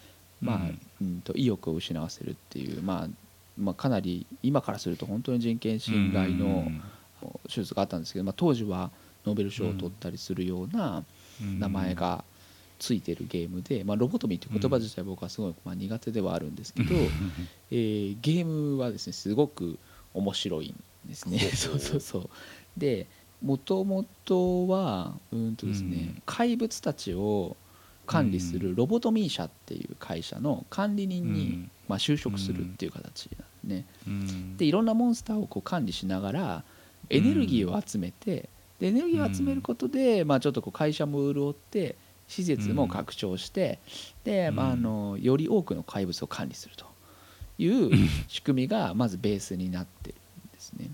[0.41, 0.61] まあ
[1.01, 1.21] うん。
[1.23, 3.09] と意欲を失わせるっていう、まあ
[3.59, 6.71] まあ、かなり今からすると本当に人権侵害の
[7.49, 8.91] 手術があったんですけど、まあ、当時は
[9.27, 11.05] ノーベル賞を取ったりするような
[11.59, 12.25] 名前が
[12.79, 16.95] ついてるゲームで、まあ、ロボトミーっていう言葉自体僕はすごいまあ苦手ではあるんですけど、
[17.71, 19.79] えー、ゲームはですねすごく
[20.15, 21.39] 面白いんですね。
[21.55, 22.31] そうそうそう。
[22.77, 23.07] で
[23.43, 27.57] もともとはうんとですね、怪物たちを
[28.07, 33.85] 管理するロボトミー社っていう会社の管理人に、まあ、就職するっていう形なんね。
[34.57, 36.65] でいろんなモンスターをこう管理しながら
[37.09, 38.49] エネルギーを集めて
[38.79, 41.97] でエネルギーを集めることで、まあ、ちょっとこう会社も潤って
[42.29, 43.79] 施設も拡張して
[44.25, 46.87] で、まあ、あのより多くの怪物を管理すると
[47.59, 47.91] いう
[48.29, 50.15] 仕組みがまずベースになってる
[50.49, 50.91] んですね。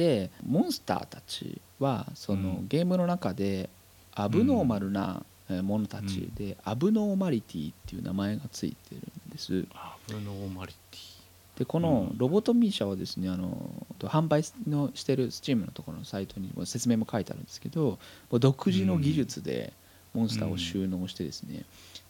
[0.00, 3.68] でモンスターたちはそのゲームの中で
[4.14, 5.22] アブノーマルな
[5.62, 9.66] ものたちで、アブノーマリティっていう名前がついてるんです。
[9.74, 11.58] アブノーマリティ。
[11.58, 17.98] でこのロボトミー社はですねあの販売のしてるスチームのところのサイトにも説明も書いてあるんですけど
[18.30, 19.74] 独自の技術で
[20.14, 21.64] モンスターを収納してですね、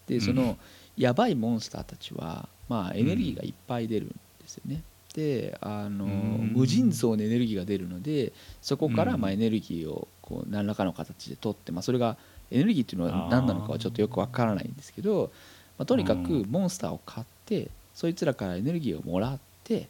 [0.07, 0.57] でその
[0.97, 4.15] やばいモンスターたちは、まあ、エネルギーがいっぱい出るんで
[4.47, 4.83] すよね。
[5.15, 12.17] であの無尽蔵のエネルギーが出るのでそこからまあエネルギーをこう何らかの形で取って、まあ、それが
[12.51, 15.33] エネルギーっていうのは何なのかはちょっとよくわからないんですけど、
[15.79, 19.89] まあ、とにかくモンスターを買ってそいつらからエネルギーをもらって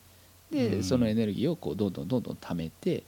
[0.51, 3.05] でそのエネルギーをこうどんどんどんどん貯めて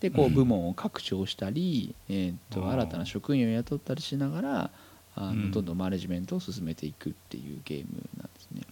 [0.00, 4.70] でこう部門を拡張したり、えー、と新たな職員を雇ったりしながら
[5.16, 8.62] あのどんどんマネジメントを進めていくっていうゲームなんですね。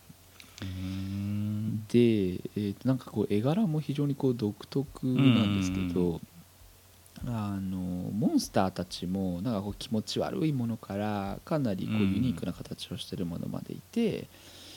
[1.89, 5.13] で、えー、となんかこう絵柄も非常にこう独特な
[5.45, 6.21] んですけど、
[7.27, 14.27] あのモンスターたちもなんかこう気持ち悪いものからかなりこうユニークな形をしてるものまでいて、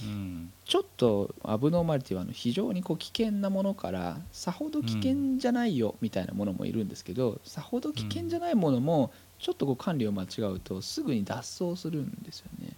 [0.03, 12.73] うん、ちょっとアブノーマリティはあの非常にこう危険なものからさほど危険じゃないよみたいなものもいるんですけど、さほど危険じゃないものもちょっとこう管理を間違うとすぐに脱走するんですよね。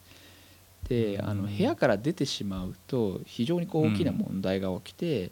[0.90, 5.32] であの部屋から出てしまうと非常にこう大きな問題が起きて、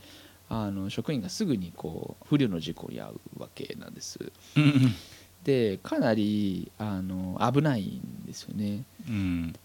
[0.49, 4.19] あの職員がすぐにこう不慮の事故に遭うわけなんです。
[5.43, 8.83] でかなりあの危ないんですよね。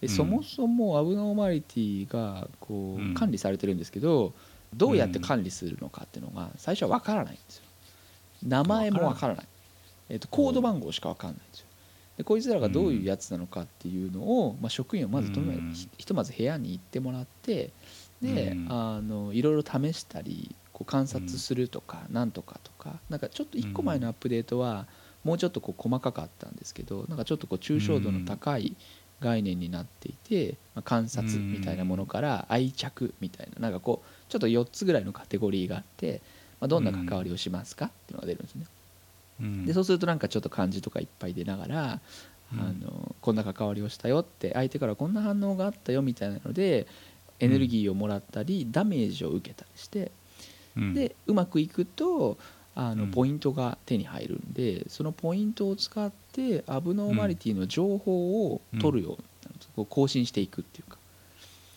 [0.00, 4.32] でそもそもアブノーマリティがこう管理されてるんですけど、
[4.74, 7.64] どうやって管理するのかっていうのが最初は分からないんですよ。
[8.46, 9.46] 名前も分からない。
[10.08, 11.66] えー、とコード番号しか分かんないんですよ。
[12.20, 15.40] でこいつらがどういうやつなのかっていうのを、まあ、職員をまずと
[15.96, 17.70] ひとまず部屋に行ってもらって
[18.20, 24.86] で、あのいろいろ試したりこう観察するとか、なんとかとかなんかちょっと1個前のアップデートは
[25.24, 28.76] もうちょっとこう細かかったんですけどなんかちょっとこう抽象度の高い
[29.20, 36.20] 概念になっていて、まあ、観察みたいなものから愛着みたいななんかこうちょっと4つぐらいのカテゴリーがあって、
[36.60, 38.66] まあ、どんな関わりをしますかっていうのが出るんですね。
[39.66, 42.00] でそうするとなんかちょっと漢字とかいっぱい出ながら、
[42.52, 46.86] あのこんな関わりをしたよって相手からこんな反応があったよみたいなので
[47.38, 50.10] エネルギーをもらったりダメージを受けたりして
[50.76, 52.38] でうまくいくと
[52.74, 59.18] あのポイントが手に入るんで、そのポイントを使ってアブノーマリティの情報を取るよ
[59.76, 60.96] うに更新していくっていうか。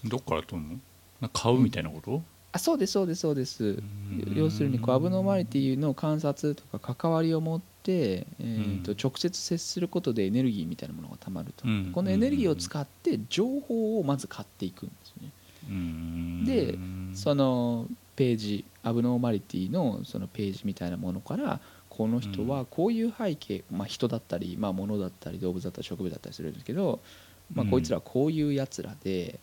[0.06, 0.68] どっから取る
[1.22, 1.30] の？
[1.30, 2.22] 買うみたいなこと、
[2.54, 3.84] あそうですそうですそうです。
[4.36, 15.32] 要するにこうアブノーマリティの観察とか関わりを持って、えーと直接接することでエネルギーみたいなものがたまると、このエネルギーを使って情報をまず買っていくんですね。
[16.46, 16.78] で
[17.16, 27.00] そのページアブノーマリティのそのページみたいなものからこの人はこういう背景、まあ、人だったり、まあ、物だったり動物だったり植物だったりするんですけど、
[27.54, 29.40] まあ、こいつらはこういうやつらで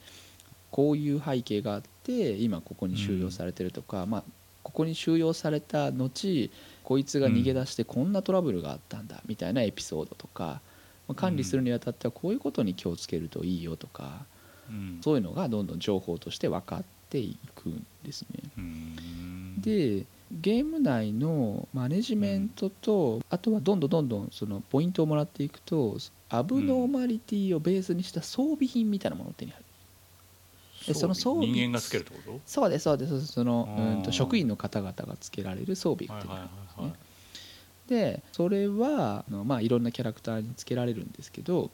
[0.71, 4.25] こういう背景があって今ここに収容されてるとか、まあ、
[4.63, 6.51] ここに収容された後
[6.85, 10.61] こいつが逃げ出してこんなトラブルがあったんだみたいなエピソードとか、
[11.09, 14.25] まあ、管理するにあたってはこういうことに気をつけるといいよとか、
[15.03, 18.43] そういうのがどんどん情報として分かっていくんですね。
[19.59, 25.97] でゲーム内のマネジメントと、あとはどんどんどんどんそのポイントをもらっていくと
[26.29, 29.65] アブノーマリティをベースにした装備品みたいなものを手に入る。
[30.87, 32.41] でその装備人間がつけるってこと？
[32.47, 33.27] そうですそうです。
[33.27, 36.95] そのうんと職員の方々がつけられる装備っていうのがあるんですね。
[37.89, 41.71] でそれはあの、まあ、いろんなキャラクターにつけられるんですけど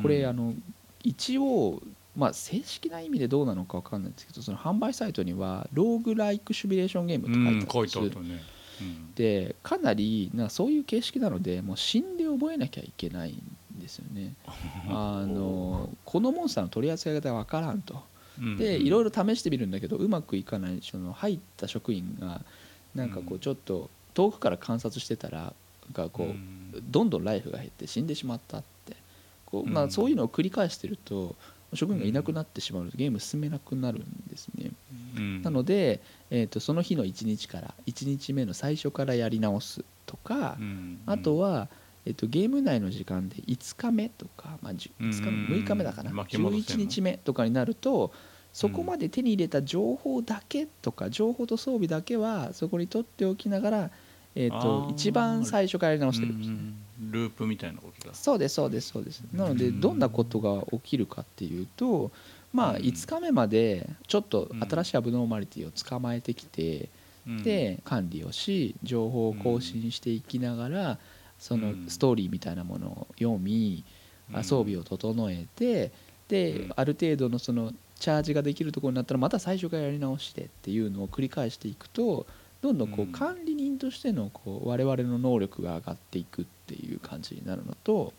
[0.00, 0.54] これ、あの
[1.02, 1.82] 一応
[2.16, 8.42] まあ、正式な意味でどうなのか分かんないんですけどその販売サイトにはローグライクシミュレーションゲームって書いてあるんです、うんね。
[8.80, 14.34] うん、でかなりなそういう形式なのでもう死んで覚えなきゃいけないんですよね。
[14.88, 18.02] あのこのモンスターの取り扱い方が分からんと
[18.58, 22.42] でいろいろ試してみるんだけどうまくいかないその入った職員が
[22.94, 25.54] なんかこうちょっと遠くから観察してたら
[25.92, 28.72] がこうどんどんライフが減って死んでしまったって。
[29.52, 31.36] こう、まあ、そういうのを繰り返してると
[31.74, 34.70] 職員がいなくなってしまうとゲーム進めなくなるんですね、
[35.16, 36.00] うん、なので、
[36.30, 41.68] えーと、その日の1日から1日目の最初からやり直すとか、うん、あとは、
[42.04, 48.12] えーと、ゲーム内の時間で5日目とか、まあ、5, 日目6日目だかな、11日目とかになると
[48.52, 53.90] そこまで手に入れた情報だけとか情報と装備だけはそこに取っておきながら
[54.34, 56.56] えーと、一番最初からやり直してるんですね、
[57.10, 59.22] ループみたいなことだそうですそうですそうです。
[59.32, 62.10] なのでどんなことが起きるかっていうと
[62.52, 66.88] まあ5日目までちょっと新しいアブノーマリティを捕まえてきて、
[67.44, 70.98] で管理をし情報を更新していきながら
[71.38, 73.84] そのストーリーみたいなものを読み
[74.42, 75.92] 装備を整えて
[76.28, 82.26] である程度のそのチャージができるところになったらまた最初からやり直してっていうのを繰り返していくと
[82.60, 88.12] どんどんこう管理人としてのこう我々の能力が上がっていくっていう感じになるのと、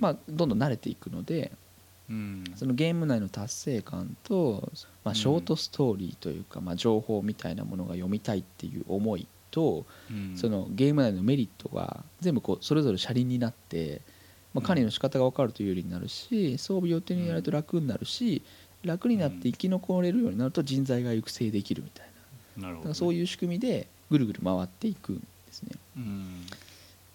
[0.00, 1.50] まあ、どんどん慣れていくので、
[2.56, 4.70] そのゲーム内の達成感と、
[5.04, 9.84] まあ、ショートストーリーというか、まあ、情報みたいなものが読みたいっていう思いと、
[10.34, 14.00] そのゲーム内のメリットが全部こうそれぞれ車輪になって、
[14.54, 18.42] まあ、管理の仕方が分かると有利になるし装備を手に入れると楽になるし
[18.84, 22.06] 楽になって生き残れるようになると人材が育成できるみたい
[22.56, 22.68] な。
[22.68, 25.70] なるほど、だからそういう仕組みでぐるぐる回っていくんですね。
[25.96, 26.46] うん。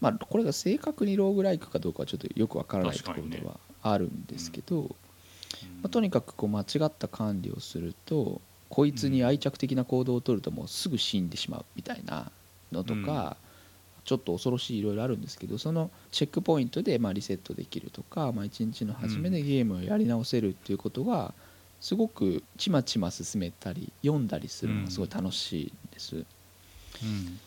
[0.02, 4.96] まあこれが正確にローグライクかどうかはちょっとよくわからないところではあるんですけど、
[5.82, 12.32] まあ、とにかくこう間違った管理をするとこいつに愛着的な行動を取るともうすぐ死んでしまうみたいな
[12.72, 13.38] のとか、
[14.04, 21.34] ちょっと恐ろしいいろいろあるんですけどそのチェックポイントでまあリセットできるとか、まあ、1日の初めでゲームをやり直せるっていうことが
[21.80, 26.16] すごくちまちま進めたり読んだりするのがすごい楽しいんです。
[26.16, 26.20] う
[27.06, 27.40] ん。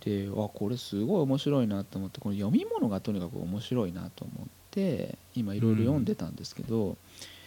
[0.00, 6.96] であこれすごい面白いなと思ってこの読み物がとにかく面白いなと思って今いろいろ読んでたんですけど、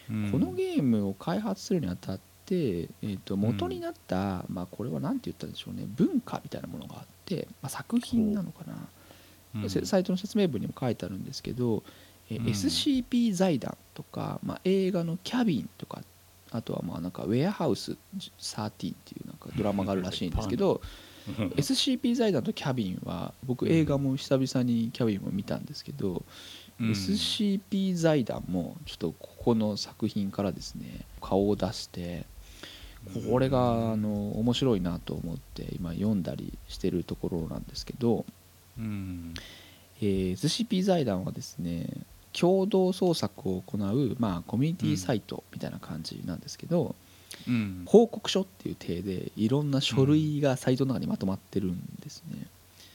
[0.09, 0.31] うん。
[0.31, 9.65] このゲームを開発するにあたって、えー、と元になった、まあ、これは何て言ったんでしょうね文化みたいなものがあって、まあ、作品なのかな、う。
[9.65, 9.69] ん。
[9.69, 11.83] せサイトの説明文にも書いてあるんですけど、
[12.31, 16.01] え SCP 財団とか、まあ、映画の「キャビン」とか
[16.51, 20.81] あとはまあなんか「ウェアハウス13」っていうなんかドラマがあるらしいんですけど
[21.55, 26.23] SCP 財団とキャビンは僕映画も久々にキャビンも見たんですけど、
[26.79, 26.91] うん。
[26.91, 32.25] SCP 財団もちょっとここの作品からですね顔を出して
[33.29, 38.25] これがあの面白いなと思って今読んだりしてるところなんですけど、
[38.77, 39.33] うん。
[40.01, 41.87] えー SCP 財団はですね
[42.33, 46.95] 共同創作を行う、まあ、コミュニティサイトみたいな感じなんですけど、
[47.47, 47.83] うん。
[47.85, 52.47] 報告書っていう体でいろんな書類がサイトの中にまとまってるんですね。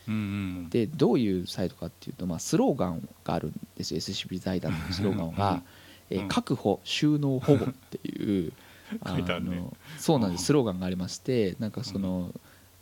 [0.06, 4.00] うんうんでどういうサイトかっていうと、まあ、スローガンがあるんですよ。
[4.00, 5.62] SCP 財団のスローガンが
[6.10, 8.52] 「え確保収納保護」っていう
[9.00, 10.38] あのそうなんでうん。
[10.38, 12.32] すスローガンがありましてなんかその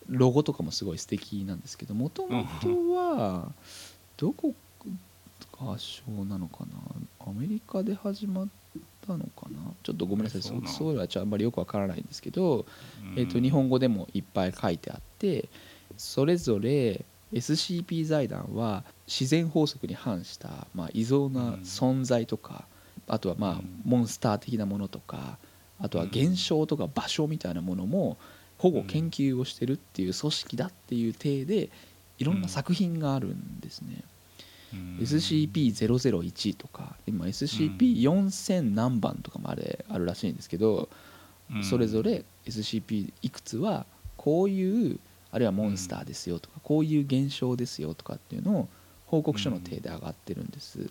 [0.09, 3.53] ロゴとかもすごい素敵なんですけどもともとは
[4.17, 4.55] どこ
[5.63, 6.65] 発祥なのか
[7.21, 7.27] な？
[7.27, 8.49] アメリカで始まっ
[9.07, 9.73] たのかな？
[9.83, 10.43] ちょっとごめんなさい。
[10.43, 12.67] そうえそういうのはあんまりよくわからないんですけど、
[13.03, 13.19] うん。
[13.19, 15.49] えー、と日本語でもいっぱい書いてあって
[15.97, 22.67] それぞれ SCP 財団は自然法則に反した、まあ、異常な存在とか、
[23.09, 23.81] あとはまあうん。
[23.85, 25.39] モンスター的なものとか
[25.79, 28.17] あとは現象とか場所みたいなものも
[28.59, 31.71] 保護研究をしてるっていう組織だっていう体で
[32.19, 34.05] いろんな作品があるんですね。
[34.73, 34.99] うん。
[35.01, 40.89] SCP-001 とか今 SCP-4000 何番とかもあれあるらしいんですけど、
[41.55, 41.65] うん。
[41.65, 44.99] それぞれ SCP いくつはこういう
[45.31, 48.69] あるいはモンスターですよとか、こういう現象ですよとかっていうのを
[49.07, 50.91] 報告書の体で上がってるんです、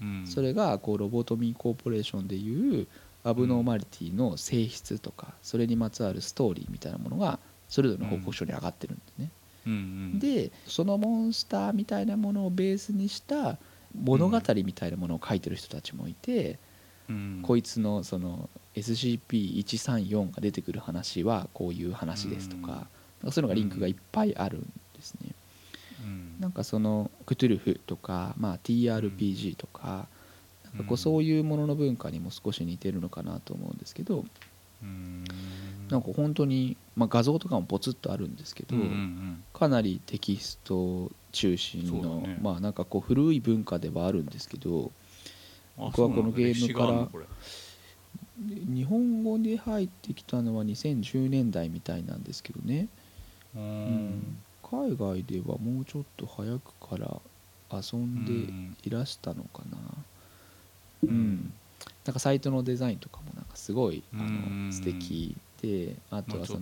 [0.00, 0.26] うん。
[0.26, 2.86] それがこうロボトミーコーポレーションでいう
[3.24, 9.30] アブノーマリティの性質とかそれにまつわるストーリーみたいなものがそれぞれの報告書に上がってるんですね、
[9.66, 9.76] うんう
[10.16, 10.18] ん。
[10.18, 13.58] でそのモンスターみたいなものをベースにした
[13.94, 16.58] 物語みたいなものを書いてる人たちもいて、
[17.08, 17.40] うん。
[17.42, 22.88] こいつのその SCP-134 が出てくる話はこういう話ですとか,、
[23.22, 23.28] うん。
[23.28, 24.60] かそういうのがリンクがいっぱいあるん
[24.94, 25.30] ですね。
[26.04, 26.36] うん。
[26.40, 30.06] なんかそのクトゥルフとか、まあ、TRPG とか,、
[30.64, 30.98] なんかこううん。
[30.98, 34.24] そういうものの文化にも少し似てるのかなと思うんですけど、
[34.82, 35.24] うん
[35.90, 42.38] なんか本当に、まあ、画像とかもポツッとあるんですけど、うんうんかなりテキスト中心の、だね。
[42.42, 44.90] まあなんかこう古い文化ではあるんですけどうん
[45.78, 47.26] 僕はこのゲームから
[48.38, 52.88] 日本語で入ってきたのは2010年代みたいなんですけどね、
[53.54, 54.38] ううん。
[54.62, 57.20] 海外ではもうちょっと早くから
[57.72, 59.78] 遊んでいらしたのかな。
[61.04, 61.52] うん、
[62.04, 64.66] なんかサイトのデザインとかもなんかすごいあうん。
[64.68, 66.60] の素敵であとまあはその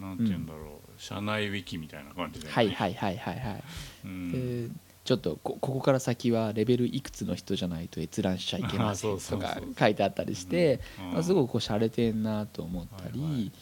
[0.00, 3.64] なんて言うんだろう社内ウィキみたいな感じではいはいはいはいはい。
[4.04, 4.68] うん。
[4.68, 4.74] で
[5.04, 11.12] ちょっとこここから先はレベルいくつの人じゃないと閲覧しちゃいけませんとか書いてあったりして、うん。
[11.12, 13.32] まあ、すごくこう洒落てんなと思ったり、はい。
[13.32, 13.52] はい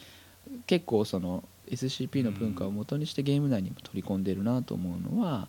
[0.67, 5.47] 結構その SCP の文化を元にしてゲーム内にも取り込んでるなと思うのは、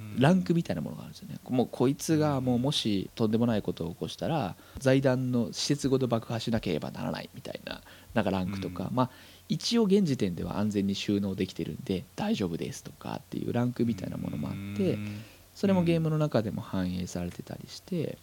[0.00, 0.20] うん。
[0.20, 1.36] ランクみたいなものがあるんですよね。
[1.48, 7.82] もうこいつがもうもしとんでもないことを起こしたら財団の施設ごと爆破しなければならないみたいな
[8.14, 8.96] なんかランクとか、うん。
[8.96, 9.10] まあ
[9.48, 14.98] 一応現時点では安全に収納できてるんで大丈夫ですとかっていうランクみたいなものもあって
[15.54, 18.16] それもゲームの中でも反映されてたりして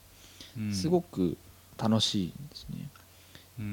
[0.72, 1.38] すごく
[1.78, 2.90] 楽しいんですね。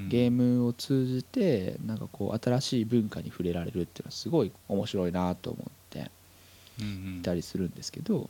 [0.09, 6.11] ゲームを通じてなんかこう新しい文化に触れられるっていうのはすごい面白いなと思って
[7.19, 8.29] いたりするんですけど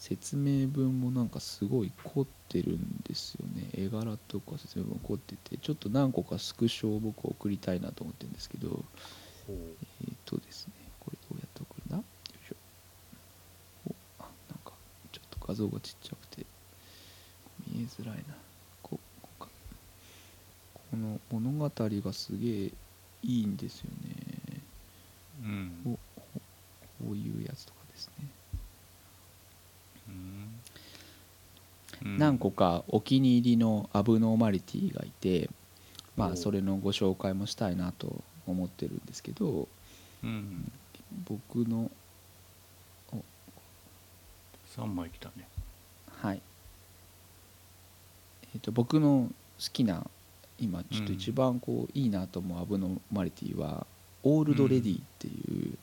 [0.00, 3.68] 説明文もなんかすごい凝ってるんですよね。
[3.74, 8.82] 絵柄とか説明文凝っててちょっと何個かスクショを僕送りたいなと思ってるんですけど。
[9.48, 12.04] えっ、とですねこれどうやって送るんだよ
[12.42, 12.56] いしょ。
[13.88, 14.72] おあなんか
[15.12, 16.46] ちょっと画像がちっちゃくて
[17.66, 18.34] 見えづらいな。
[18.82, 19.48] ここうか。
[20.90, 22.72] この物語がすげえ
[23.22, 24.60] いいんですよね。
[25.42, 25.72] うん。
[25.84, 25.98] こ
[27.10, 28.26] ういうやつとかですね、
[30.08, 30.60] うん
[32.02, 35.50] 何個かお気に入りのアブノーマリティがいて
[36.16, 39.68] まおあそれのご紹介もしたいなと思ってるんですけど
[40.22, 40.72] うん。
[41.28, 41.90] 僕の
[44.76, 45.48] 3枚きたね。
[46.22, 46.42] はい。
[48.54, 49.28] えー、と僕の
[49.58, 50.06] 好きな
[50.58, 53.86] 今ちょっと一番こういいなと思うアブノーマリティは
[54.22, 55.76] オールドレディっていう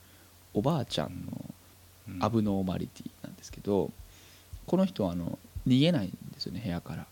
[0.54, 3.92] おばあちゃんのアブノーマリティなんですけど
[4.66, 5.38] この人はあの
[5.68, 7.06] 逃げないんですよね部屋から。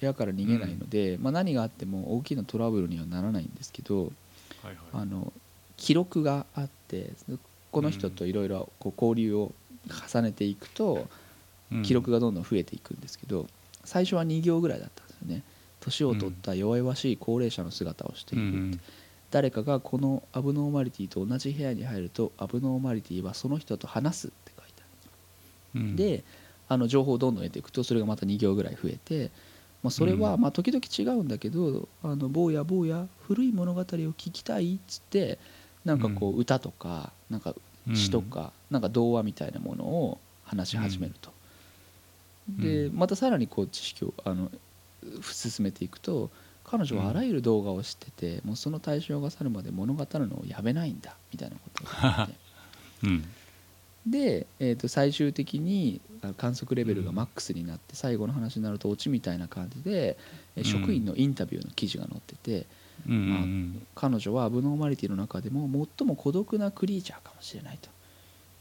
[0.00, 4.08] 部屋から逃げないので、まあ、何があっても大きなトラブルにはならないんですけどは
[4.64, 4.76] いはい。
[4.92, 5.32] あの
[5.76, 7.10] 記録があって
[7.72, 9.52] この人といろいろこう交流を
[10.12, 11.06] 重ねていくと
[11.82, 13.46] 記録がどんどん増えていくんですけど
[13.84, 15.42] 最初は2行ぐらいだったんですよね。
[15.80, 18.78] 年を取った弱々しい高齢者の姿をしているって。
[19.34, 24.82] 誰かがこのアブノーマリティと同じ部屋に入るとアブノーマリティはその人と話すって書いて
[25.74, 26.22] あるで
[26.68, 29.30] あの情報をどんどん得ていくとそれがまた2行ぐらい増えて、
[29.82, 30.40] まあ、それはうん。
[30.40, 35.38] まあ時々違うんだけど「あの坊や坊や古い物語を聞きたい」っつって
[35.84, 37.54] なんかこう歌とかなんか
[37.94, 41.32] 詩とかなんか童話みたいなものを話し始めると。
[42.48, 44.50] でまたさらにこう知識をあの
[45.22, 46.30] 進めていくと
[46.64, 52.34] 彼女はあらゆる動画を知ってて、もうその対象が去るまで物語るのをやめないんだみたいなことを言って。
[53.04, 53.24] うん
[54.06, 56.00] で、えー、と最終的に
[56.36, 60.16] 観測レベルがマックスになって最後の話になるとオチみたいな感じで、
[60.56, 62.66] えー職員のインタビューの記事が載ってて、
[63.08, 67.90] うんうん彼女はアブノーマリティの中でも最も孤独なクリーチャーかもしれないと。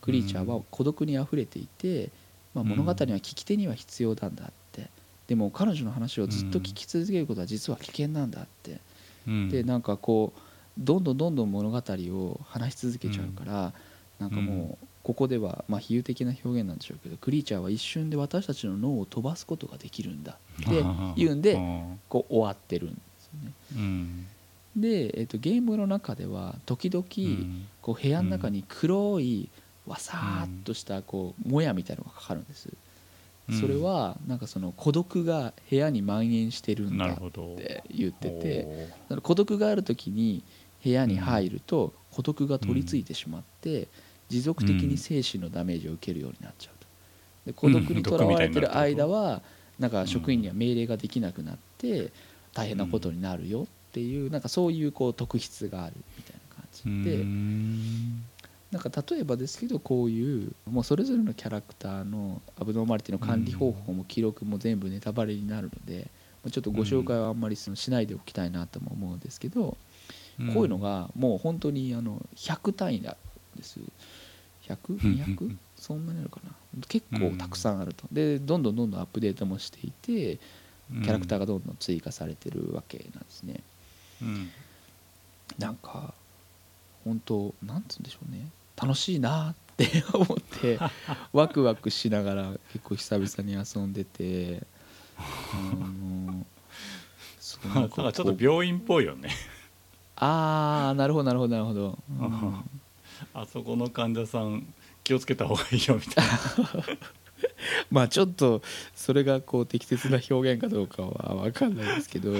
[0.02, 2.10] クリーチャーは孤独にあふれていて、
[2.54, 4.89] まあ、物語は聞き手には必要なんだって。
[5.28, 8.80] でも彼女の話をずっと聞き続けることは実は危険なんだって。
[9.28, 9.50] うん。
[9.50, 10.39] でなんかこう
[10.78, 13.74] どんどんどんどん物語を話し続けちゃうから、
[14.20, 20.84] なんかもうここではまあ比喩的な表現なんでしょうけどクリーチャーは一瞬で私たちの脳を飛ばすことができるんだって
[21.18, 21.60] 言うんで
[22.08, 23.51] こう終わってるんですよね。
[23.76, 24.26] うん。
[24.76, 27.68] で、えー、とゲームの中では時々うん。
[27.82, 29.49] こう部屋の中に黒い
[29.86, 32.70] わさーっとしたこうもやみたいなのがかかるんです。
[33.49, 33.60] うん。
[33.60, 38.89] それはなんかその孤独が部屋に蔓延してるんだって言ってて
[39.22, 40.43] 孤独がある時に
[40.82, 43.89] 部屋に入ると孤独が取り付いてしまって
[44.34, 46.88] 持続的に精神のダメージを受けるようになっちゃうと。
[47.45, 48.17] で孤独にと。
[48.17, 49.43] らわれてる間は
[49.77, 52.11] なんか職員には命令ができなくなって
[52.53, 57.15] 大変なことになるよっていうなんかそういうこう特質があるみたいな感じで。
[57.21, 58.23] うん。
[58.71, 66.07] なんか例えばですけどこういうもうそれぞれのキャラクターのアブノーマリティの管理方法も記録も全部ネタバレになるので
[66.43, 69.77] まあちょっとご紹介はあんまりそのしないでおきたいなとも思うんですけど
[70.53, 73.15] こういうのがもう本当にあの100単位なん
[73.55, 73.79] です
[74.70, 75.55] うん 100?200?
[75.78, 76.51] そんなにあるかな。
[76.88, 78.07] 結構たくさんあると。
[78.11, 80.38] でどんどんどんどんアップデートもしていて
[80.89, 83.61] キャラクターがどんどん追加されてるわけなんですね。
[84.22, 84.49] うん。
[85.59, 86.14] なんか
[87.03, 88.47] 本当なんつうんでしょうね。
[88.82, 90.28] 楽しいなって 思っ
[90.61, 90.80] て
[91.32, 94.66] ワクワクしながら結構久々に遊んでて
[95.18, 96.45] あの
[97.39, 99.30] そう なんかちょっと病院っぽいよね。
[100.16, 102.26] ああなるほどなるほどなるほど、うん。
[102.26, 102.82] うん
[103.34, 104.66] あそこの患者さん
[105.03, 106.97] 気をつけた方がいいよみたいな。
[107.91, 108.61] まあちょっと
[108.95, 112.32] それがこう適切な表現かどうかは分かんないですけど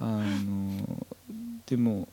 [0.00, 1.06] あの
[1.66, 2.08] でも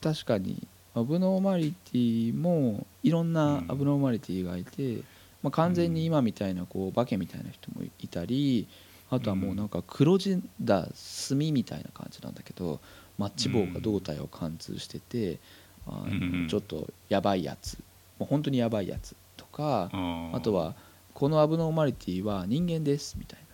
[0.00, 5.02] 確かにアブノーマリティもいろんなアブノーマリティがいて、
[5.42, 8.68] まあ、完全に今みたいなこう化けみたいな人もいたり
[9.10, 10.88] あとはもうなんか黒字だ
[11.28, 12.80] 炭みたいな感じなんだけど
[13.18, 15.38] マッチ棒が胴体を貫通してて、
[15.86, 16.42] あうん。
[16.44, 17.78] のちょっとやばいやつ。
[18.18, 20.74] もう本当にやばいやつとか、ああとは
[21.12, 23.44] このアブノーマリティは人間ですみたいな。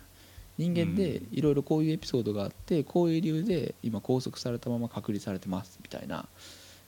[0.57, 1.27] 人間でうん。
[1.31, 6.27] いろいろこういうエピソードがあってこういう理由で今拘束されたまま隔離されてますみたいな、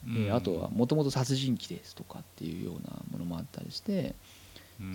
[0.06, 4.14] えーあとはもともと殺人鬼ですとかっていうようなものもあったりして、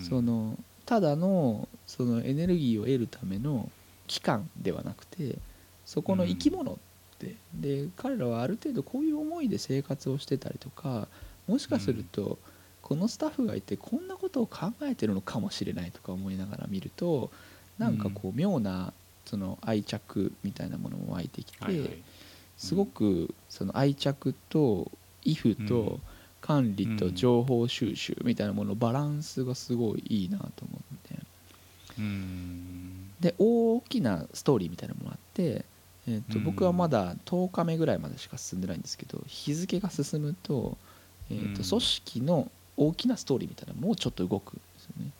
[0.08, 3.70] そのただのそのエネルギーを得るための
[4.06, 5.36] 器官ではなくて
[5.84, 6.78] そこの生き物
[7.24, 11.08] って、で彼らはある程度こういう思いで生活をしてたりとか
[11.46, 12.38] もしかすると、
[12.82, 17.30] このスタッフがいてこんなことを考えてるのかもしれないとか思いながら見ると
[17.78, 18.92] なんかこう妙な
[19.26, 22.02] その愛着みたいなものも湧いてきて、
[22.56, 24.90] すごくその愛着と
[25.24, 26.00] イフと
[26.40, 31.18] 管理と情報収集みたいなもののバランスがすごいいいなと思って。
[31.98, 33.10] うん。
[33.20, 35.64] で大きなストーリーみたいなものがあって、
[36.08, 36.44] えー、とうん。
[36.44, 40.76] 僕はまだ10日目ぐらいまでしか進んでないんですけど日付が進むと,、
[41.30, 45.10] えーと組織の大きなストーリーみたいなものをちょっと動くんですよね。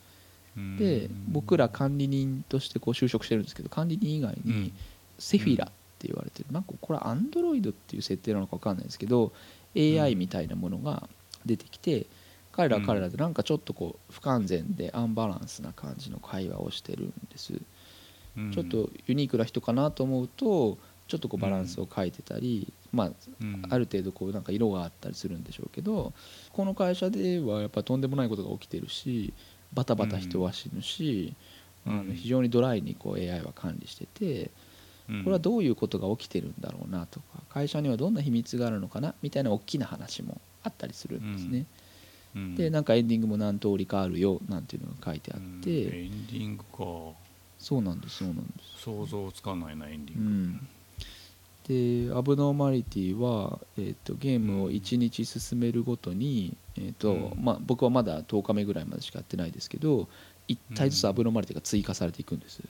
[0.79, 4.73] で僕ら管理人としてこう就職してるんですけど管理人以外に
[5.19, 5.69] セフィラっ
[5.99, 9.33] て言われてるなんかこれはアンドロイドっていう設定なのか分かんないですけど
[9.77, 11.09] AI みたいなものが
[11.47, 12.07] 出てきて
[12.53, 17.53] 彼らは彼らでなんかちょっとこう不完全でアンバランスな感じの会話をしてるんです。
[18.53, 23.11] ちょっとユニークな人かなと思うとちょっとこうバランスを変えてたり、まあ、
[23.71, 26.13] ある程度こうなんか色があったりするんでしょうけど
[26.53, 29.33] この会社ではやっぱとんでもないことが起きてるし
[29.73, 31.35] バタバタ人は死ぬし、
[31.87, 34.51] あの非常にドライにこう AI は管理してて
[35.07, 41.65] これはどういうことが起きてるんだろうなとか会社にはどんな秘密があるのかなみたいな大きな話もあったりするんですね。
[42.57, 47.17] でなんかエンディングも何通りかあるよなんていうのが書いてあって、エンディングか
[47.59, 48.43] そうなんですそうなんで
[48.77, 48.83] す。
[48.83, 50.61] 想像つかないなエンディン
[51.67, 60.09] グ、でアブノーマリティは、えーと、ゲームを1日進めるごとに、えーと、うん、まあ、僕はまだ10日目ぐらいまでしかやってないですけど
[60.49, 62.63] 1体ずつアブノーマリティが追加されていくんです、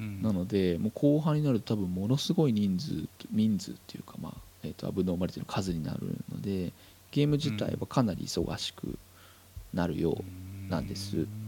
[0.00, 4.34] うん、なのでもう後半になると多分ものすごい人数人数っていうか、まあ
[4.64, 6.00] えーと、アブノーマリティの数になる
[6.32, 6.72] ので
[7.12, 8.98] ゲーム自体はかなり忙しく
[9.72, 10.18] なるよ
[10.68, 11.47] うなんです、うん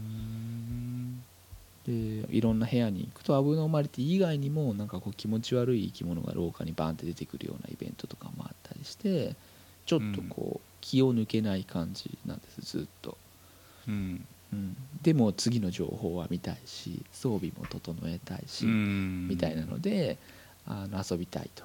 [1.85, 1.93] で
[2.29, 9.35] いろんな部屋に行くとアブノーマリティ以外にもなんかこう気持ち悪い生き物が廊下にバンって出てくるようなイベントとかもあったりして
[9.85, 13.17] ちょっとこう、気を抜けない感じなんですずっと、
[13.87, 20.17] うん、うん、でも次の情報は見たいし装備も整えたいし、みたいなので
[20.67, 21.63] あの遊びたいと。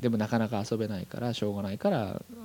[0.00, 1.98] でもなかなか遊べないからしょうがないから、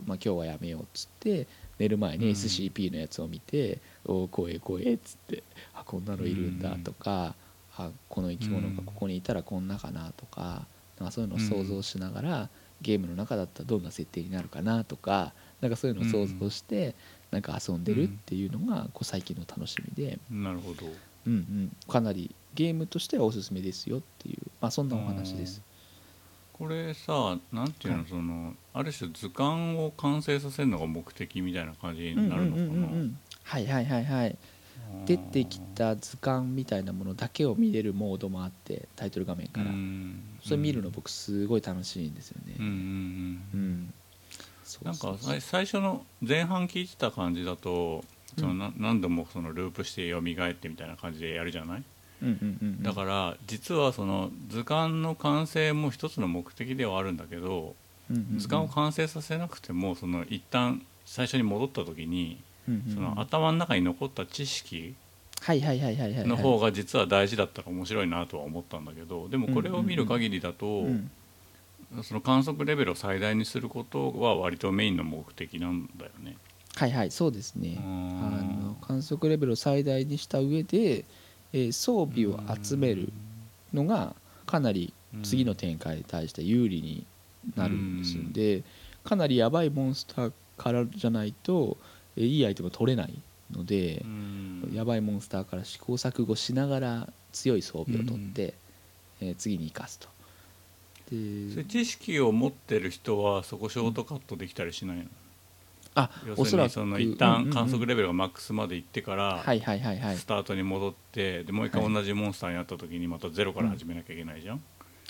[0.06, 1.48] まあ、今日はやめようっつって
[1.80, 7.36] 寝る前に SCP のやつを見て「おお怖え怖え」っつって「あこんなのいるんだ」とか
[7.76, 10.66] 「あこの生き物がここにいたらこんなかな」とか
[11.00, 12.50] なんかそういうのを想像しながら
[12.82, 16.96] ゲームの中だったらどんな設定になるかなとかなんかそういうのを想像して
[17.32, 20.20] なんか遊んでるっていうのがこう最近の楽しみで。
[20.30, 20.86] なるほど、
[21.26, 25.62] うんうん、かなりゲームとしてはおすすめですよっていう、まあ、そんなお話です。
[26.58, 32.88] これさなんていうの、はい、そのある種図鑑を完成させるのが目的みたいな感じになるのかな、
[33.44, 34.38] はいはいはいはい。
[35.06, 39.68] 出てきた図鑑みたいなものだけを見れるモードもあってタイトル画面から。
[40.44, 42.56] それ見るの僕すごい楽しいんですよね。
[42.58, 43.94] うん
[44.84, 48.04] なんか最初の前半聞いてた感じだと
[48.38, 51.84] その何度もそのループして蘇ってみたいな感じでやるじゃない？
[52.82, 57.76] だから実はその図鑑の完成も一つの目的ではあるんだけど、
[58.38, 62.42] 図鑑を完成させなくてもその一旦最初に戻った時に、
[62.94, 64.96] その頭の中に残った知識
[65.48, 70.88] の方が実は大事だったら面白いなとは思ったんだけどでもこれを見る限りだと、
[72.04, 76.36] その観測レベルを最大にすることは割とメインの目的なんだよね。
[76.76, 77.78] はいはいそうですね。
[77.80, 81.06] あの観測レベルを最大にした上で
[81.54, 83.12] え装備を集める
[83.74, 84.94] のがかなり
[85.24, 87.06] 次の展開に対して有利に
[87.56, 88.64] なるんですんで
[89.04, 91.78] かなりやばいモンスターからじゃないと
[92.16, 93.14] いいアイテムが取れない
[93.52, 94.04] ので
[94.74, 98.54] やばいモンスターから試行錯誤しながら強い装備を取って
[99.22, 100.08] え次に生かすと。
[101.10, 105.04] で知識を持ってる人はそこショートカットできたりしないの、
[106.00, 109.46] あ要するにその一旦観測レベルがマックスまで行ってからス
[110.28, 114.62] タートに戻ってでもう一回同じモンスターになった時にまたゼロから始めなきゃいけないじゃん。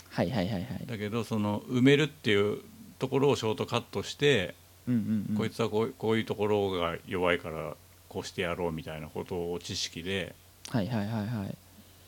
[0.10, 2.62] はいはいはいはい、だけどその埋めるっていう
[3.00, 4.56] ところをショートカットして、
[5.36, 7.76] こいつはこうこういうところが弱いから
[8.08, 10.34] こうしてやろうみたいなことを知識で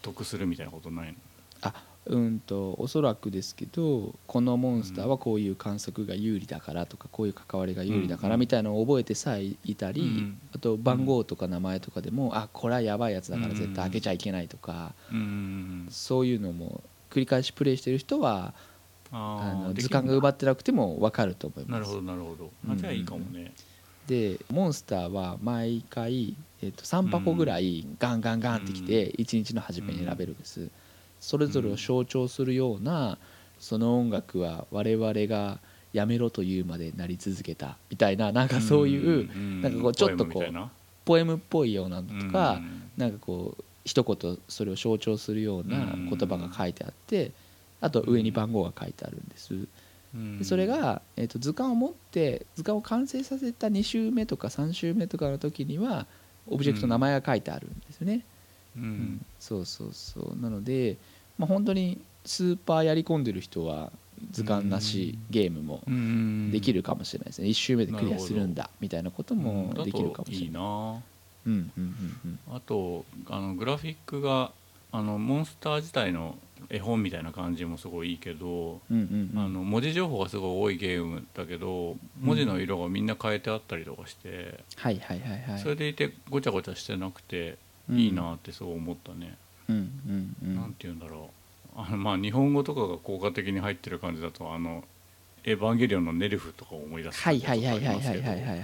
[0.02, 1.16] 得するみたいなことないの？
[1.62, 1.74] あ
[2.06, 14.94] うんとおそらくですけどこのモンスターはこういう観測が有利だからとかこういう関わりが有利だからみたいなのを覚えてさえいたり、あと番号とか名前とかでも、あこれはやばいやつだから絶対開けちゃいけないとか、
[15.90, 16.82] そういうのも
[17.12, 18.54] 繰り返しプレイしてる人は
[19.12, 21.72] あの図鑑が奪ってなくても分かると思います。
[21.72, 22.52] なるほどなるほど。
[22.70, 23.54] あじゃあいいかもね。
[24.08, 30.70] でモンスターは毎回、えー、と3箱ぐらいガンガンガンってきて1日の初めに選べるんです。
[31.20, 33.18] それぞれを象徴するような、
[33.60, 35.60] その音楽は我々が
[35.94, 40.70] やめろと言うまでなり続けたみたいななんかそういう、なんかこうちょっとこう
[41.06, 42.62] ポエムっぽいようなのとか、
[42.98, 47.32] なんかこう一言それを象徴するような言葉が書いてあって
[47.82, 49.68] あと上に番号が書いてあるんです。
[50.40, 56.08] でそれが、えー、と図鑑を持って図鑑を完成させた2週目とか3週目とかの時には
[56.48, 58.26] オブジェクトの名前が書いてあるんですよね。
[58.82, 60.42] うん、そうそうそう。
[60.42, 60.98] なので、
[61.38, 63.92] まあ、本当にスーパーやり込んでる人は
[64.32, 65.82] 図鑑なしゲームも
[66.52, 67.48] できるかもしれないですね。
[67.48, 71.10] 1周目でクリアするんだみたいなこともできるかもしれない。
[72.52, 74.52] あとあのグラフィックが
[74.92, 76.36] あのモンスター自体の
[76.70, 87.58] 絵本みたいな感じもすごいいいけど、あの文字情報がすごい多いゲームだけど文字の色がみんな変えてあったりとかして、はいはいはいはい、それでいてごちゃごちゃしてなくて
[87.92, 89.38] いいなってそう思ったね。
[89.68, 89.76] うん
[90.08, 91.30] うんうん、なんて言うんだろ
[91.76, 91.80] う。
[91.80, 94.84] あのまあ日本語とかが効果的に入ってる感じだとあの
[95.46, 98.62] 「エヴァンゲリオン」のネルフとか思い出すはいはいはいはいはいはいはいはいはい。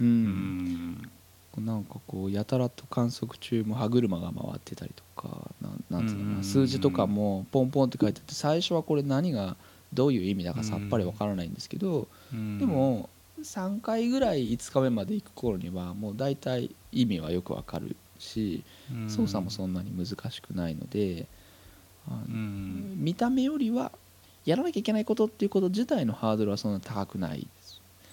[0.00, 1.10] うん。
[1.58, 5.50] なんかこうやたらと観測中も歯車が回ってたりとか
[5.88, 9.56] なんつうの数字とかもポンポンって書いてあって最初はこれ何が
[9.92, 13.08] どういう意味だかさっぱりわからないんですけどでも
[13.40, 18.62] 3回ぐらい5日目まで行く頃にはもう大体意味はよくわかるし
[19.08, 21.26] 操作もそんなに難しくないので
[22.96, 23.92] 見た目よりは
[24.44, 27.46] やらなきゃいけないことっていうこと自体のハードルはそんな高くない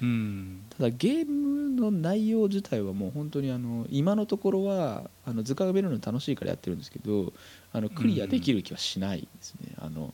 [0.01, 7.31] うん、ただゲームの内容自体はもう本当にあの今のところはあの図鑑が見るの楽しいからやってるんですけど
[7.71, 10.13] あのクリアできる気はしないですね、うん、あの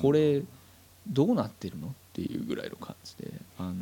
[0.00, 0.42] これ
[1.08, 3.74] どうなってるのっていうぐらいの感じであの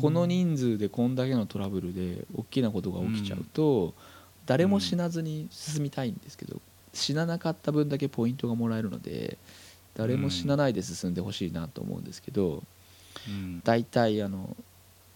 [0.00, 3.94] この人数でこんだけのトラブルで大きなことが起きちゃうと、
[4.48, 6.60] 誰も死なずに進みたいんですけど
[6.92, 9.38] 死ななかった分だけポイントがもらえるので
[9.94, 12.64] 誰も死なないで進んでほしいなと思うんですけど。
[13.64, 14.56] 大体あの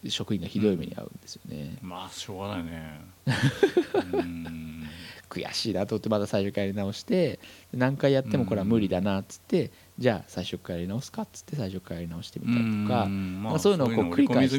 [0.09, 3.01] 職員がひどい目に遭うんですよね、うん、まあしょうがないね。
[5.29, 7.39] 悔しいなと思ってまた最初からやり直して
[7.73, 14.57] 何回やってもこれは無理だなっつって、じゃあ最初からやり直すかっつって最初からやり直してみたりとか、まあ、そういうのをこう繰り返して。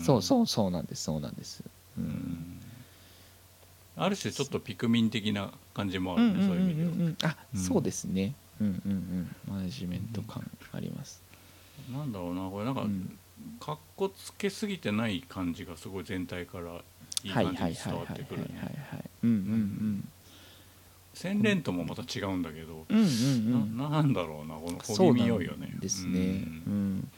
[0.00, 1.62] そうそうそうなんですそうなんです、
[1.98, 2.59] うん、
[4.02, 7.34] ある種ちょっとピクミン的な感じもあるね、そういう意味では。
[7.34, 8.34] あ、そうですね。
[8.58, 9.36] うんうんうん。
[9.46, 11.22] マネジメント感あります、
[11.92, 12.64] なんだろうなこれ。
[12.64, 12.86] なんか、
[13.60, 16.82] かっこつけすぎてない感じがすごい全体から
[17.22, 18.50] いい感じに伝わってくる
[21.12, 23.76] 洗練ともまた違うんだけど、うんうんうん。
[23.76, 25.76] ななんだろうなこの小気味よいよね。
[25.78, 26.20] ですね、
[26.66, 27.10] うん、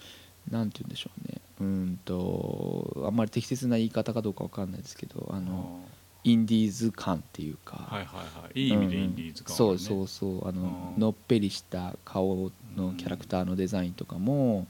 [0.50, 1.40] なんて言うんでしょうね。
[1.60, 5.80] うんとあんまり適切な言い方かどうかわかんないですけどあの
[6.24, 7.76] インディーズ感っていうか。
[7.76, 8.60] はいはいはい。
[8.60, 10.48] いい意味でインディーズ感、ね、そうそうそう。
[10.48, 14.66] あののっぺりした顔のキャラクターのデザインとかも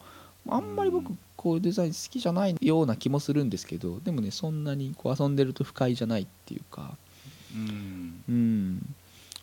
[0.49, 6.97] あんまり僕こういうデザイン好きじゃないような気もするんですけどでもねそんなにこう遊んでると不快じゃないっていうか。
[7.55, 8.95] うん、うん、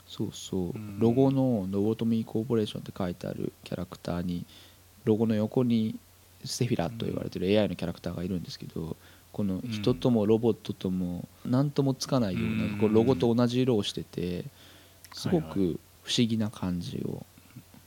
[0.08, 0.74] そうそう。
[0.98, 4.46] ロゴの「ロボトミーコーポレーション」って書いてあるキャラクターに
[5.06, 5.96] ロゴの横に
[6.44, 8.96] セフィラと言われてる AI のキャラクターがいるんですけど
[9.32, 14.46] この人ともロボットとも何ともつかないようなこうロゴと同じ色をしてて
[15.14, 17.26] すごく不思議な感じを、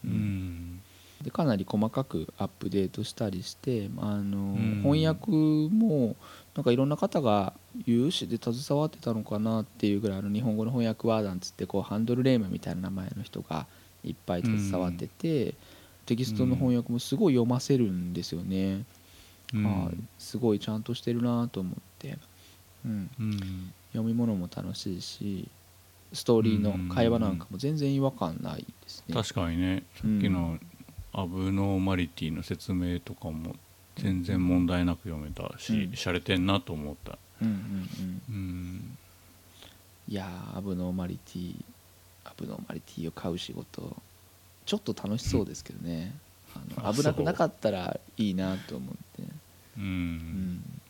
[0.05, 0.80] うん。
[1.22, 6.16] でかなり細かくアップデートしたりしてあの翻訳も
[6.55, 7.53] なんかいろんな方が
[7.86, 13.66] 有志で携わってたのかなっていうぐらいの日本語の翻訳はなんつってこうハンドルネームみたいな名前の人が
[14.05, 15.55] いっぱい携わってて
[16.07, 18.84] テキストの翻訳もすごい読ませるんですよね。
[19.55, 22.18] うん、あすごいちゃんとしてるなと思って、
[22.84, 25.48] うん、うん、読み物も楽しいし
[26.12, 29.14] ストーリーの会話なんかも全然違和感ないですね。
[29.14, 29.82] 確かにね。
[29.94, 30.59] さっきの
[31.12, 33.57] アブノーマリティの説明とかも
[33.96, 37.18] 全然問題なく読めたし、うん、洒落てんなと思った。
[37.40, 38.98] うんうんうん、うん。
[40.09, 41.55] いやアブノーマリティ
[42.24, 43.96] アブノーマリティを買う仕事
[44.66, 46.12] ちょっと楽しそうですけどね、
[46.76, 49.32] あの危なくなかったらいいなと思って
[49.79, 50.81] うん、うん、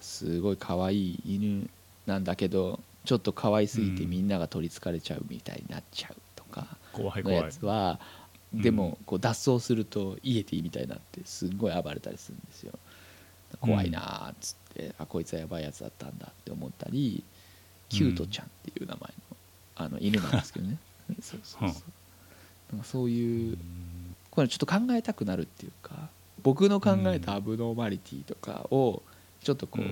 [0.00, 1.68] すごい可愛い犬
[2.06, 7.98] なんだけどちょっと可愛すぎてみんなが取りつかれちゃうみたいになっちゃうとかのやつは
[8.52, 12.72] でもこう脱走するとイエティみたいになってすっごい暴れたりするんですよ。
[13.60, 17.24] 怖いなっつって、あこいつはやばいやつだったんだって思ったり
[17.88, 19.36] キュートちゃんっていう名前の
[19.76, 20.76] あの犬なんですけどね。
[21.20, 21.82] そうそうそう。
[22.72, 23.58] なんかそういう
[24.30, 26.10] これちょっと考えたくなるっていうか
[26.48, 29.02] 僕の考えたアブノーマリティとかを
[29.42, 29.84] ちょっとこう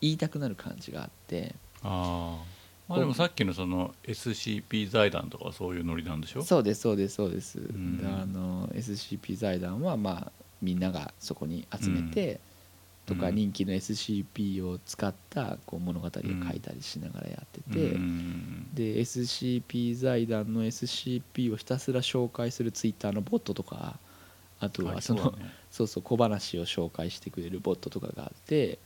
[0.00, 1.56] 言いたくなる感じがあって。
[1.82, 6.42] ああまあでもさっきのその SCP 財団とかそういうノリなんでしょ？
[6.42, 10.32] そうですそうですそうです、うん、あの SCP 財団はまあ
[10.62, 12.38] みんながそこに集めて、
[13.04, 16.20] とか人気の SCP を使ったこう物語を書
[16.56, 17.90] いたりしながらやってて、
[18.72, 23.98] で SCP 財団の SCP をひたすら紹介するツイッターのボットとか
[24.60, 25.34] あとはその、
[25.70, 28.78] そうそう小話を紹介してくれるボットとかがあって、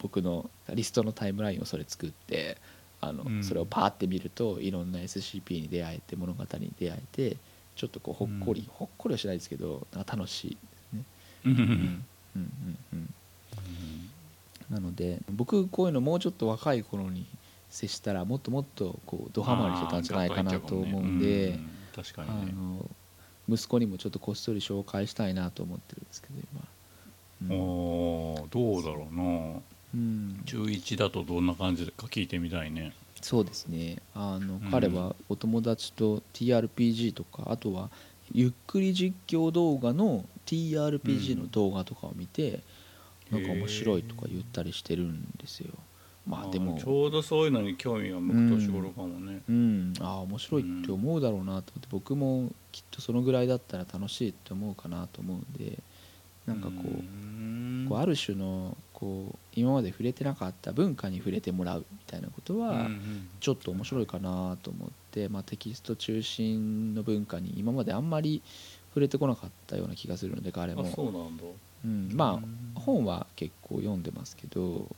[0.00, 2.58] 僕のリストのタイムラインをそれ作って
[3.00, 7.36] あの、うん、それをパーって見るといろんな SCP に出会えて物語に出会えて
[7.76, 8.66] ちょっとこうほっこり、うん。
[8.68, 10.50] ほっこりはしないですけどなんか楽しい。
[10.50, 11.04] ですね
[11.46, 11.52] うん。
[11.52, 12.78] うんうんうん。
[12.94, 13.14] うん
[14.70, 17.26] なので僕こういうのもうちょっと若い頃に
[17.68, 21.58] 接したらもっともっとこうドハマりしてたんじゃないかなと思うんで、
[21.94, 22.52] 確かあにね。
[22.52, 22.88] の
[23.48, 26.34] 息子にもちょっとこっそり紹介したいなと思ってるんですけど
[27.48, 27.60] 今、うん。
[27.60, 29.60] おーどうだろうな。
[29.94, 32.92] うん、中1だとどんな感じか聞いてみたいね。
[33.20, 33.98] そうですね。
[34.14, 34.70] あの、ん。
[34.70, 37.90] 彼はお友達と TRPG とかあとは
[38.32, 42.60] ゆっくり実況動画の TRPG の動画とかを見て、
[43.32, 45.72] なんか面白いとか言ったりしてるんですよ
[46.26, 46.78] まあでも。
[46.78, 49.92] ちょうどそういうのに興味が向く年頃かもね、うん。
[50.00, 55.78] ああ面白いって思うだろうなと思って、僕もきっとそのぐらいだったら楽しいって思うかなと思うんで
[56.46, 57.86] なんかこう,、ん。
[57.88, 63.28] こうある種のこう今まで触れてなかった文化に触れてもらうみたいなことは、うんうん。
[63.40, 68.42] ちょっと面白いかなと思って、まあ、テキスト中心の文化に今まであんまり
[68.90, 70.82] 触れてこなかったような気がするので彼も。
[70.82, 71.44] うなんだ。
[71.84, 72.72] うん、まあうん。
[72.74, 74.88] 本は結構読んでますけど、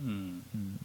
[0.00, 0.42] うん。
[0.54, 0.80] うん、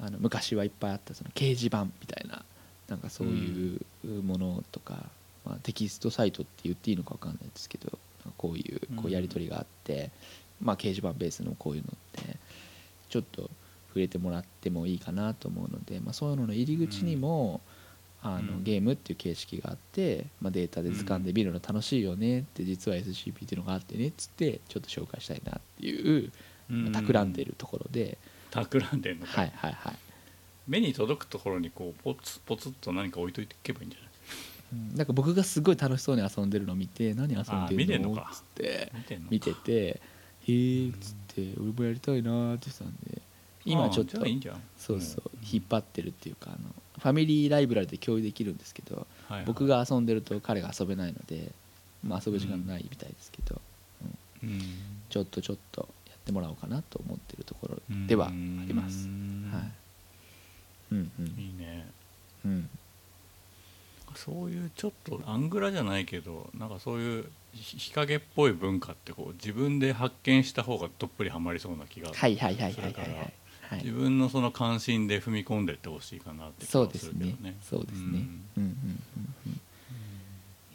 [0.00, 2.44] あの昔はいっぱいあったその掲示板みたいな
[2.88, 5.04] なんかそういうものとか、
[5.44, 7.98] まあ、テキストサイトって言っていいのか分かんないですけど
[8.36, 10.10] こういうこうやり取りがあって、
[10.60, 12.36] まあ、掲示板ベースのこういうのって
[13.08, 13.50] ちょっと
[13.88, 17.60] 触れてもらってもいいかなと思うので、まあ、そういうのの入り口にも、
[18.22, 18.64] あのうん。
[18.64, 26.30] ゲームっていう形式があって、まあ、データで掴んで見るの楽しいよねって実は SCP っていうのがあってねっつってちょっと紹介したいなっていう、
[26.68, 28.18] まあ企んでるところで、
[28.50, 29.96] 企んでんのか、はいはいはい。
[30.68, 34.10] 目に届くところにこうポツポツっと何か置いといていけばいいんじゃない？
[34.90, 34.96] うん。
[34.96, 37.76] なんか僕がすごい楽しそうに遊んでるのを見て何遊あんでるの？
[37.76, 38.30] 見てんのか。
[38.32, 38.92] っつって。
[39.30, 39.72] 見ててて
[40.46, 43.22] 「へえ」っつって「俺もやりたいな」って言ってたんで。
[43.66, 44.62] 今ちょっとゃあいいんじゃん。
[44.78, 45.40] そうそううん。
[45.46, 46.58] 引っ張ってるっていうかあの
[46.98, 49.06] ファミリーライブラリで共有できるんですけど
[49.44, 51.52] 僕が遊んでると彼が遊べないので、
[52.02, 53.60] まあ、遊ぶ時間ないみたいですけど
[54.42, 54.60] うん。
[55.10, 57.18] ちょっとちょっとやってもらおうかなと思っ
[58.06, 59.06] ではあります。
[59.06, 59.50] うん。
[59.52, 59.72] はい。
[60.92, 61.26] うんうん。
[61.26, 61.86] いいね。
[62.44, 62.70] うん。
[64.14, 73.30] そういうちょっとアングラじゃないけどなんかそういうひ日陰っぽい文化ってこう自分で発見した方がどっぷりはまりそうな気がはいはいはいはいはいはいそれから
[73.70, 73.84] はい。
[73.84, 77.56] 自分のその関心で踏み込んでってほしいかなって気そうがでするけどね。
[77.62, 78.02] そうですね。
[78.02, 78.12] うん。
[78.12, 78.22] うん
[78.56, 78.68] うん
[79.46, 79.60] うんん。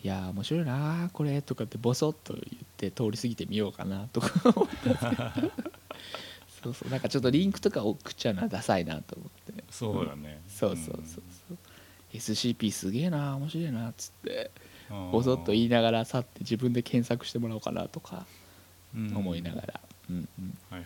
[0.04, 2.46] いやー面白いなーこれとかってボソッと言っ
[2.78, 5.52] て通り過ぎてみようかなとか思ったんですけど
[6.66, 10.42] そうそうなんかちょっとリンクとか送っちゃうのはダサいなと思ってそうだね。
[10.48, 11.04] そうそうそう
[11.48, 11.58] そう、
[12.14, 14.52] SCP すげえなー面白いなーっつって。
[14.90, 18.28] うんボソッと言いながら去って自分で検索してもらおうかなとか
[18.96, 19.16] うん。
[19.18, 19.80] 思いながら、
[20.12, 20.86] うんうん、はいは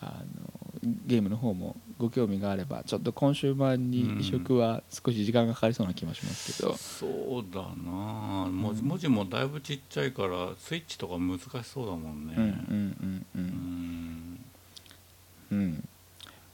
[0.00, 7.06] あのゲームの方もご興味があればちょっと今週版に移植は少し時間がかかりそうな気もしますけど、そ
[7.40, 8.44] うだな。
[8.44, 8.88] あ文字うん。
[8.88, 12.34] 文字もだいぶちっちゃいからスイッチとか難しそうだもんね。
[12.36, 13.48] うんうんうんううんん。
[13.48, 13.97] うん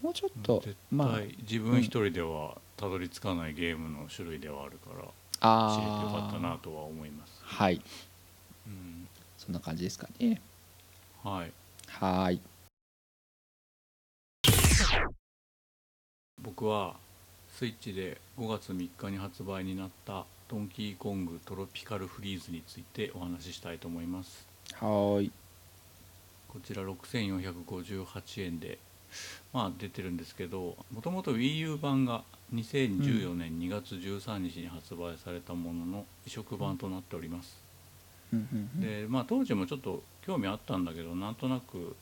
[0.05, 5.09] もうちょっと絶まあ対自分一人ではたどり着かないゲームの種類ではあるから
[5.41, 7.33] あ知れてよかったなあとは思います。
[7.43, 7.81] はい。
[8.67, 9.09] うん。
[9.39, 10.43] そんな感じですかね。
[11.23, 11.53] はい。
[11.89, 12.41] はーい。
[16.43, 16.97] 僕は
[17.49, 24.47] スイッチで5月3日に発売になった「ドンキーコングトロピカルフリーズ」についてお話ししたいと思います。
[24.75, 25.33] はーい。
[26.49, 28.79] こちら6458円で
[29.53, 32.23] まあ出てるんですけどもともと WiiU 版が
[32.55, 37.57] 2014年2月13日に発売されたものの移植版となっております。
[38.81, 41.97] でまあ当時もちょっと興味あったんだけどなんとなく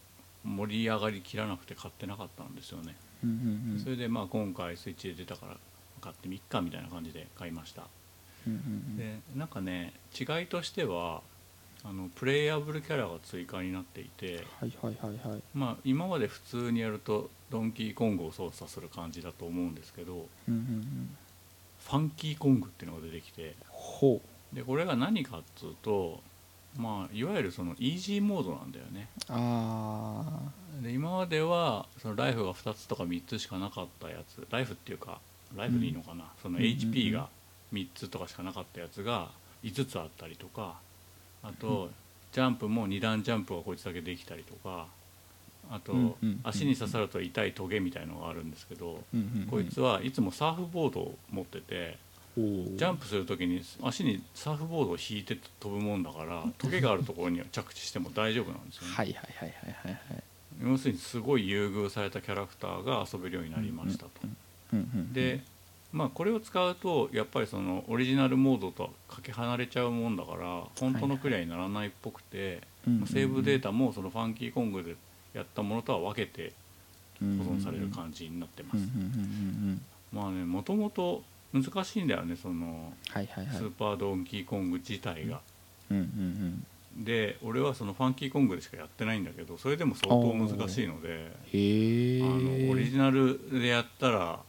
[0.44, 2.96] 盛り上がりきらなくて買ってなかったんですよね。
[3.82, 5.56] それでまあ今回スイッチで出たから
[6.00, 7.82] 買ってみっかみたいな感じで買いました。
[8.96, 11.22] でなんかね違いとしては
[11.84, 15.42] あのプレイヤブルキャラが追加になっていて、はいはいはいはい。
[15.54, 21.16] まあ、今まで普通にやるとドンキーコングを操作する感じだと思うんですけどうんうんうん。
[21.84, 24.20] ファンキーコングっていうのが出てきてほ
[24.52, 26.20] でこれが何かっつうと
[26.76, 29.08] まあいわゆるそのイージーモードなんだよね。
[29.28, 30.40] うあ
[30.82, 35.18] で今まではそのライフが2つとか3つしかなかったやつライフっていうか
[35.54, 37.28] ライフでいいのかな、そのうんうん HP が
[37.74, 39.28] 3つとかしかなかったやつが
[39.64, 40.76] 5つあったりとか
[41.42, 41.90] あと、
[42.32, 44.86] ジャンプも2段ジャンプがこいつだけできたりとか
[45.70, 46.40] あと、うんうんうん。
[46.44, 49.46] 足に刺さると痛いトゲみたいのがあるんですけど、ーうんうんうん。
[49.48, 51.98] こいつはいつもサーフボードを持ってて
[52.36, 58.94] ジャンプする時に足にサーフボードを引いて飛ぶもんだからトゲがあるところには着地しても大丈夫なんですよね。
[58.94, 60.22] はいはいはいはいはいはい。
[60.62, 64.10] 要するにすごい優遇されたキャラクターが遊べるようになりましたと。
[65.12, 65.40] で
[65.92, 74.96] まあこれを使うとやっぱりそのオリジナルモードとはかけ離れちゃうもんだから本当のクリアにならないっぽくて、まあセーブデータもそのファンキーコングで
[75.34, 76.52] やったものとは分けて
[77.20, 78.78] 保存される感じになってます。
[80.12, 81.22] まあねもともと
[81.52, 85.40] 難しいんだよねその、スーパードンキーコング自体が。
[86.96, 94.40] で俺はそのファンキーコングでしかやってないんだけどそれでも相当難しいのでへあのオリジナルでやったら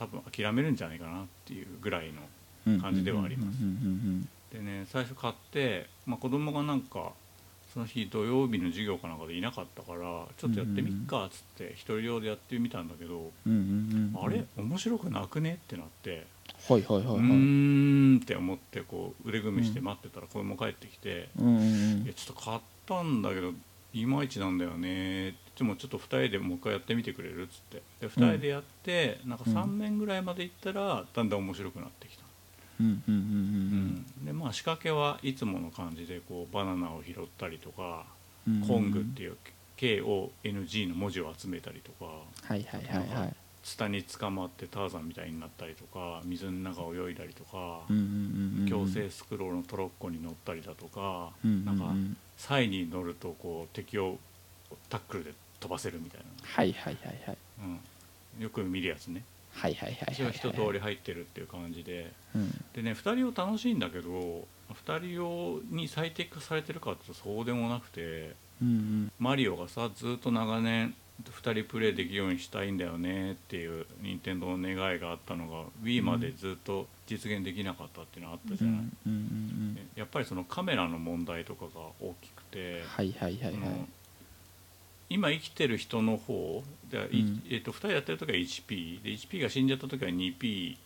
[0.00, 2.10] 多分諦めるんじゃないかなっていうぐらい
[2.66, 3.58] の感じではあります。
[4.50, 7.12] でね最初買って、まあ、子供がなんか
[7.72, 10.00] その日土曜日の授業かなんかでいなかったから
[10.38, 14.44] ちょっとやってみっかっつって一人用でやってみたんだけど、あれ？
[14.56, 15.60] 面白くなくね？
[15.62, 16.26] ってなって、
[16.68, 23.52] はいはいはいはういーんって思ってこう腕組みして待ってたら子供帰ってきてちょっと買ったんだけど
[23.92, 27.82] いまいちなんだよねってでもちょっと2人でもう一回やってみてくれるっつって。
[28.00, 32.24] で2人でやって、なんか3面ぐらいまでいったらだんだん面白くなってきた、
[32.80, 33.14] うんうんうん
[34.18, 38.06] うんでまあ仕掛けはいつもの感じでこうバナナを拾ったりとか、
[38.48, 38.62] うん。
[38.62, 39.36] うんコングっていう
[39.76, 43.34] KONG の文字を集めたりとかはいはいはいはい。
[43.62, 48.66] ツタに捕まってターザンみたいになったりとか水の中を泳いだりとか、うんうんうんうん。
[48.66, 51.64] 強制スクロールのトロッコに乗ったりだとか、うんうんうん。
[51.66, 51.92] なんか
[52.38, 54.16] サイに乗るとこう敵を
[54.88, 57.38] タックルで飛ばせるみたいはいはいはいはい。
[57.60, 57.66] な、
[58.36, 59.22] うん、よく見るやつね。
[59.52, 60.34] はいはいはい一応はい。
[60.34, 62.12] 一通り入ってるっていう感じで。
[62.34, 62.50] うん。
[62.74, 64.10] でね2人用楽しいんだけど
[64.74, 70.94] 2人用に最適化されてるかっていうとそうでもなくてうんマリオがさずっと長年
[71.24, 83.52] 2人プレイできるようにしたいんだよねっていう任天堂の願いがあったのが Wii までずっと実現できなかったっていうのがあったじゃない、うんうんうんねやっぱりそのカメラの問題とかが大きくて、はいはいはいはい。
[83.52, 83.88] その
[85.10, 87.42] 今生きてる人の方で、いうん。
[87.50, 90.76] えっと2人やってる時は 1P で 1P が死んじゃった時は 2P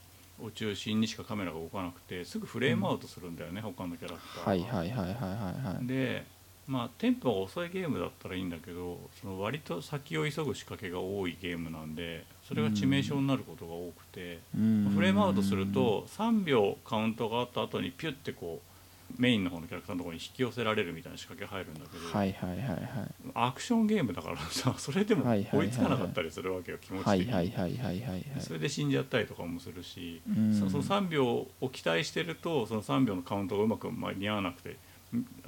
[0.43, 5.31] を中心にしかカメラが動かなくてすぐフレームアウトするんだよね、他のキャラクターがはいはいはいはいは
[5.73, 5.87] いはい。
[5.87, 6.25] で
[6.67, 14.93] まあテンポが遅いゲームだったらいいんだけどその割と先を急ぐ仕掛けが多いゲームなんでそれが致命傷になることが多くて、うん。
[14.95, 18.74] フレームアウトすると3秒カウントがあった後にピュッてこう
[19.17, 22.81] メインの方のキャラクターのところに引き寄せられるみたいな仕掛け入るんだけど、はいはいはいはい
[23.35, 30.55] アクションゲームだからさ それでもはいはいはい追いつかなかったりするわけよ気持ちはい的に、はいはいはいはいはいそれで死んじゃったりとかもするし、うん。
[30.55, 34.77] そその3秒を期待してるとその3秒のカウントがうまく間に合わなくて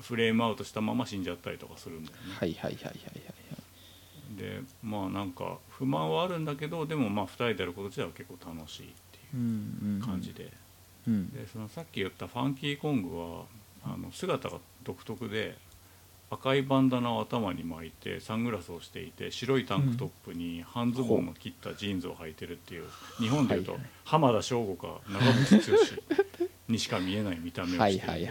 [0.00, 4.36] フレームアウトしたまま死んじゃったりとかするんだよね、はいはいはいはいはい。
[4.36, 10.52] でまあなんか不満はあるんだけどでもまあ2人でやること自体は結構楽しいってうんうんいう感じで、
[11.06, 11.30] うん。
[11.30, 13.44] でそのさっき言ったファンキーコングは
[13.84, 15.56] あの姿が独特で
[16.28, 22.84] 赤いバンダナを頭に巻いてサングラスをしていて白いタンクトップに半ズボンの切ったジーンズを履いてるっていう
[23.18, 28.26] 日本でいうと浜田省吾か長渕剛にしか見えない見た目をはいしてい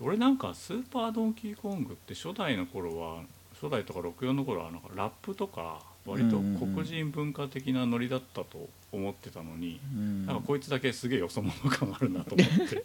[0.00, 3.22] 俺なんかスーパードンキーコングって初代の頃は
[3.60, 6.38] 初代とか64の頃はなんかラップとか割と
[6.74, 10.26] 黒人文化的なノリだったと思ってたのに、うん。
[10.26, 12.84] なんかこいつだけすげえよそ者感あるなと思って。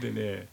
[0.00, 0.48] でね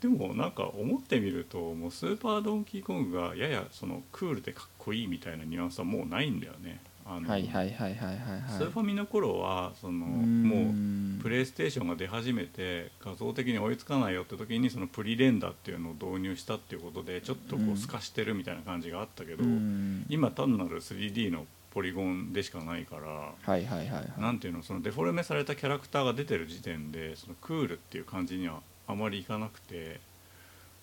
[0.00, 6.80] でもなんか思ってみるともうスーパードンキーコングがややそのクールでかっこいいみたいなニュアンスはもうないんだよね。
[7.04, 8.42] あの、はいはいはいはいはいはい。
[8.48, 10.42] スーファミの頃はそのうん。
[10.44, 20.06] もうプレイステーションが出始めて画像的に追いつかないよって時にそのプリレンダーっていうのを導入したっていうことでちょっとこう透かしてるみたいな感じがあったけど、うん。
[20.08, 24.20] 今単なる 3D のポリゴンでしかないからはいはいはいはい。
[24.20, 30.00] なんていうのそのデフォルメされたキャラクターが出てる時点でそのクールっていう感じにはあまりいかなくて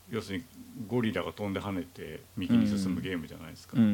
[0.10, 0.44] 要するに
[0.88, 3.86] ゴリラが飛んで跳ねて右に進むゲームじゃないですか、だか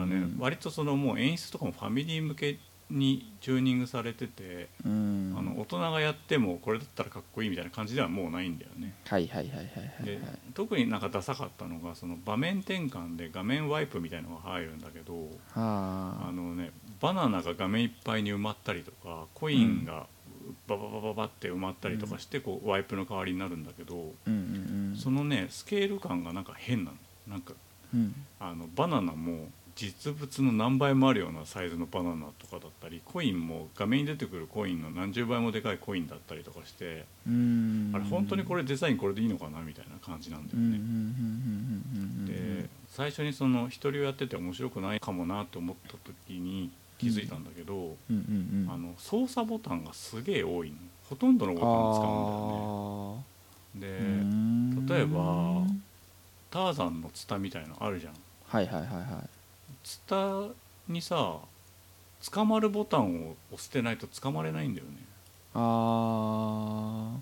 [0.00, 2.58] らね割とそのもう演出とかもファミリー向け
[2.94, 5.34] にチューニングされてて、うん。
[5.36, 8.94] あの大人がやってもこれだったらかっこいいみたいな感じではもうないんだよね。
[9.06, 9.70] はいはいはいはいは
[10.02, 10.38] いではい。
[10.54, 16.26] 特になんかダサかったのがその場面転換で画面ワイプみたいのが入るんだけどあ。
[16.26, 16.70] はのね
[17.00, 20.06] バナナが画面いっぱいに埋まったりとかコインが
[20.66, 24.12] バババババって埋まったりとかしてこうワイプの代わりになるんだけど
[24.96, 26.96] そのねスケール感がなんか変なの。
[27.26, 27.54] なんか
[27.92, 28.14] うん。
[28.38, 37.90] あのバナナも実物の何倍もあるようなサイズのバナナとかだったりコインも画面に出てくるコインの何十倍もでかいコインだったりとかしてうん。
[37.94, 40.78] あれ本当にこれデザインこれでいいのかなみたいな感じなんだよね。
[42.26, 47.44] で最初にその一人をやってて面白くないかもなって思った時に気づいたん。
[47.44, 48.12] だけど、あ
[48.78, 50.76] の操作ボタンがすげえ多いの
[51.10, 51.36] ほとん。
[51.36, 53.24] どのボタンを
[53.74, 53.80] 使うん。
[53.80, 53.98] だよね。
[53.98, 54.86] うん。
[54.86, 55.66] で例えば
[56.50, 58.12] ターザンのツタみたいのあるじゃん。
[58.46, 59.33] はいはいはいはい
[59.84, 60.48] ツタ
[60.88, 61.38] にさ
[62.32, 64.92] 捕まるボタンを押してないと捕まれないんだよね。
[65.54, 67.16] あ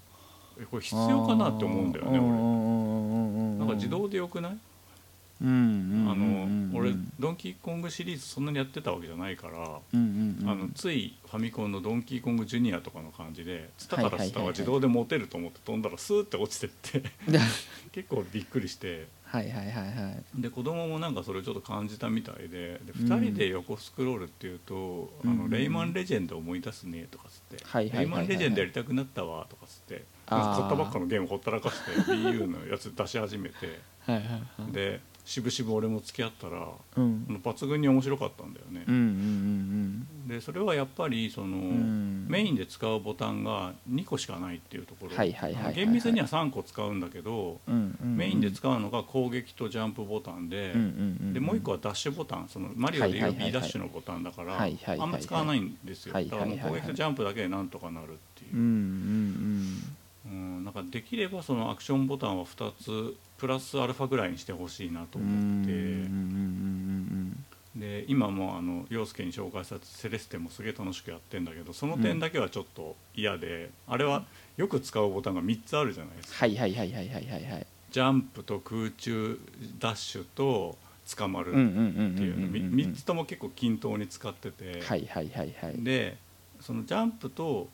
[0.61, 3.59] えこれ必要かなって思うんだよね俺。
[3.59, 4.53] なんか自動でよくない？
[5.45, 17.11] あの俺ドンキーコングシリーズそんなにやってたわけじゃないから、あのついファミコンのドンキーコングジュニアとかの感じでツタからツタは自動で持てると思って飛んだらスーって落ちてって。
[17.91, 20.43] 結構びっくりしてはいはいはいはい。
[20.43, 27.65] で子供もなんかそれちょっと感じたみたいでで2人で横スクロールっていうと「あのレイマンレジェンド思い出すね」とかつって
[27.97, 33.81] 「レイマンレジェンドやりたくなったわ」とかつって買ったばっかのゲームほったらかして BU のやつ出し始めて
[34.71, 38.85] で渋々俺も付き合ったら、うん、抜群に面白かったんだよね。
[40.27, 45.73] でそれはやっぱりその、うん、メインで使うボタンが2個しかないっていうところ。
[45.73, 47.61] 厳密には3個使うんだけど、
[48.03, 50.73] メインで使うのが攻撃とジャンプボタンで,、
[51.33, 52.49] でもう1個はダッシュボタン。
[52.49, 56.15] そのマリオでいう B ダッシュのボタンだからあんま使わないんですよ。
[56.15, 58.57] だからもう攻撃とジャンプだけでなんとかなるっていう。
[58.57, 59.83] うん
[60.25, 65.73] なんかできればそのアクションボタンは2つプラスアルファぐらいにしてほしいなと思って。
[67.75, 74.25] で今もあの陽介に紹介したセレステもすげえ楽しくやってんだけどその点だけはちょっと嫌で、うん、あれは
[74.59, 76.39] よく使うボタンが3つあるじゃないですか。
[76.41, 79.39] はいはいはいはいはいはいジャンプと空中
[79.79, 80.77] ダッシュと
[81.17, 82.49] 捕まるっていうの。
[82.49, 86.19] 3つとも結構均等に使ってて、はいはいはいはい、で
[86.61, 87.69] そのジャンプと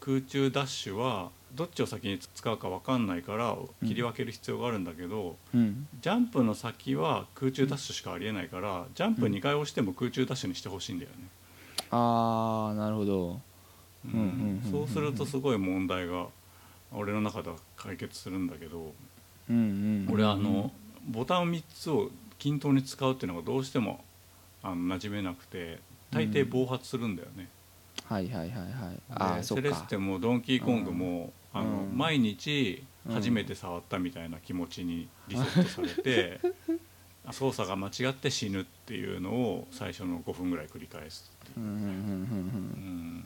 [0.00, 11.28] 空中ダッシュはどっちを先に使うか分かんないから切り分ける必要があるんだけど、うん、ジャンプの先は空中ダッシュしかありえないからジャンプ2回押しても空中ダッシュにしてほしいんだよね。
[11.90, 13.40] あーなるほど、
[14.06, 16.26] うん、そうするとすごい問題が
[16.92, 18.92] 俺の中では解決するんだけど、
[19.48, 20.08] うんうん。
[20.12, 20.72] 俺あの
[21.08, 24.04] ボタン3つを均等に使うっていうのがどうしても
[24.62, 25.78] あの馴染めなくて
[26.10, 27.48] 大抵暴発するんだよね。
[28.06, 29.00] はいはいはいはい。
[29.10, 36.40] あセレステもドンキーコングも、あの毎日初めて触ったみたいな気持ちにリセットされて、
[37.32, 43.24] 操作が間違って死ぬっていうのを最初の5分ぐらい繰り返すっていう。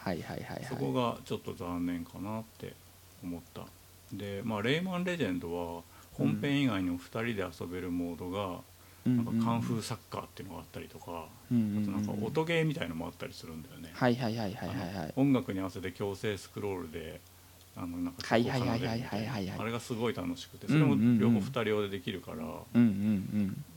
[0.00, 2.72] はいはいはい、そこがちょっと残念かなって
[3.22, 3.66] 思った。
[4.12, 5.82] でまあ「レイマンレジェンド」は
[6.14, 8.60] 本編以外にも2人で遊べるモードが
[9.06, 13.90] なんかカンフーサッカーっていうのがあったりとか、あとなんか音ゲーみたいのもあったりするんだよね。
[13.94, 17.20] はいはいはいはいはい、音楽に合わせて強制スクロールで
[17.82, 19.52] あのなんかはいはいはいはいはいはい。
[19.58, 22.36] あれがすごい楽しくてそれも両方2人用でできるから、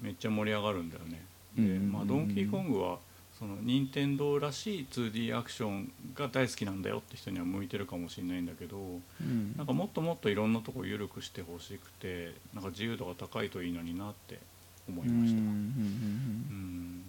[0.02, 1.26] めっちゃ盛り上がるんだよね。
[1.58, 2.98] でまあドンキーコングは
[3.40, 14.40] その任天堂らしい 2D アクションが大好きなんだよって人には向いてるかもしれないんだけど、うん、なんかもっともっといろんなとこ緩くしてほしくてなんか自由度が高いといいのになって
[14.88, 15.40] 思いました。
[15.40, 17.04] うん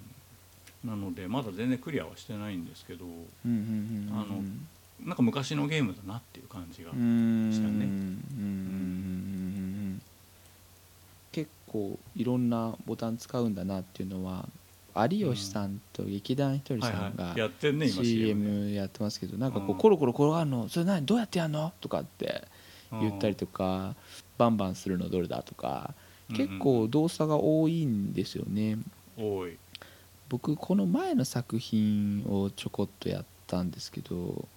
[0.85, 4.43] なのでまだ全然クリアはしてないんですけど、あの
[5.05, 7.89] なんか昔のゲームだなっていう感じがしたね。
[11.33, 14.49] 結構いろんなボタン使うんだなっていうのは
[14.97, 17.35] 有吉さんと劇団ひとりさんが
[17.89, 20.69] CM やってますけどなんかこうコロコロ転がるの？
[20.69, 21.05] それ何？
[21.05, 21.73] どうやってやるの？
[21.81, 22.47] とかって
[22.93, 23.97] 言ったりとか
[24.39, 25.95] バンバンするのどれだとか
[26.29, 28.79] 結構動作が多いんですよね。
[29.19, 29.59] 多い。
[30.29, 34.49] 僕この前の作品をちょこっとやったんですけど、うん、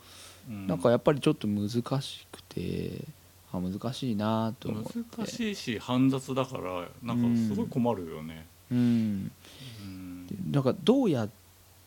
[0.47, 1.69] なんかやっぱりちょっと難
[2.01, 3.03] しくて
[3.51, 4.99] あ難しいなと思って。
[5.17, 9.31] 難しいし煩雑だからなんかすごい困るよね、うん、
[9.81, 11.29] うん、なんかどうやっ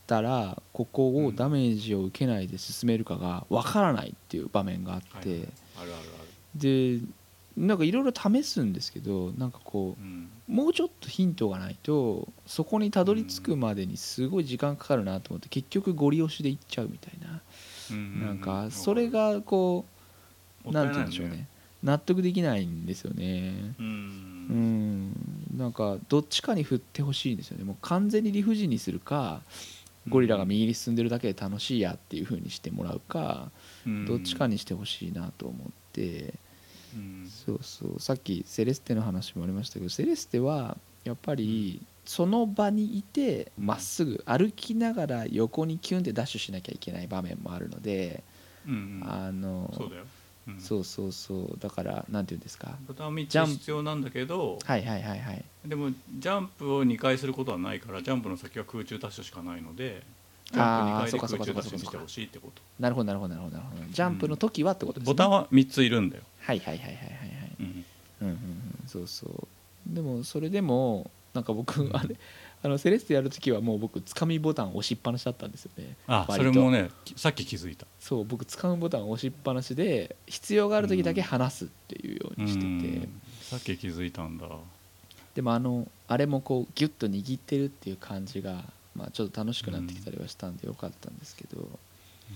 [0.07, 5.47] たらここをダメージを受けないで進めるかがわからないっていう場面があって、あるある
[5.79, 6.31] ある。
[6.55, 7.01] で
[7.57, 17.41] なんかいろいろ試すんですけどなんかこう、うん、もうちょっとヒントがないとそこにたどり着くまでにすごい時間かかるなと思って結局ゴリ押しでいっちゃうみたいな、うん、
[17.95, 19.85] なんかそれがこ
[20.65, 21.47] う何て言うんでしょうね。
[21.83, 23.75] 納得できないんですよね。
[23.79, 25.13] うん。
[25.57, 27.65] なんかどっちかに振ってほしいんですよね。
[27.65, 29.41] もう完全に理不尽にするか
[30.09, 33.51] ゴリラが右に進んでるだけで楽しいやっていう風にしてもらうか
[34.07, 36.35] どっちかにしてほしいなと思って。
[37.47, 38.01] そうそう。
[38.01, 48.23] さっきセレステの話もありましたけどセレステはやっぱりその場にいてまっすぐ歩きながら横にキュンってダッシュしなきゃいけない場面もあるので、
[48.67, 50.03] うんうん、あのそうだよ、
[50.49, 51.57] うん、そうそうそう。
[51.61, 52.77] だからなんていうんですか？
[52.89, 55.45] ボタン3つ必要なんだけどはいはいはいはい。
[55.65, 60.03] でもジャンプを2回することはないからジャンプの先は空中ダッシュしかないので
[60.51, 62.63] ジャンプ2回で空中ダッシュにしてほしいってこと。
[62.81, 63.61] なるほどなるほどなるほど。
[63.91, 66.23] ジャンプの時はってことですね、ボタンは3ついるんだよ。
[66.41, 67.05] はいはいはいはいはい。
[67.05, 67.85] はいうん
[68.23, 68.39] うんうん。
[68.87, 69.47] そうそう。
[69.87, 72.17] でもそれでもなんか僕あれ
[72.63, 75.97] あのセレステやる時はもう僕つかみボタン押しっぱなしだったんですよね。
[76.07, 77.87] あそれもねきさっき気づいた。
[77.99, 83.21] そう僕つかむボタン押しっぱなしで必要がある時だけ離すっていうようにしてて、うん。
[83.43, 84.47] さっき気づいたんだ。
[85.35, 88.65] でもあのあれもこうギュッと握ってるっていう感じが、
[88.95, 91.67] まあ、ちょっと楽しくなってきたりはしたんでよかったんですけど、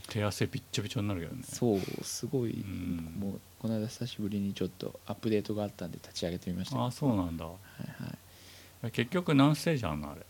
[0.08, 1.42] 手汗びっちょびちょになるけどね。
[1.44, 3.14] そうすごい、ん。
[3.18, 7.44] もうこの間久しぶりにちょっとアップデートがあったんで立ち上げてみましたあそうなんだ。
[7.44, 8.18] はいはい
[8.90, 10.20] 結局何ステージあんのあれ？
[10.20, 10.24] い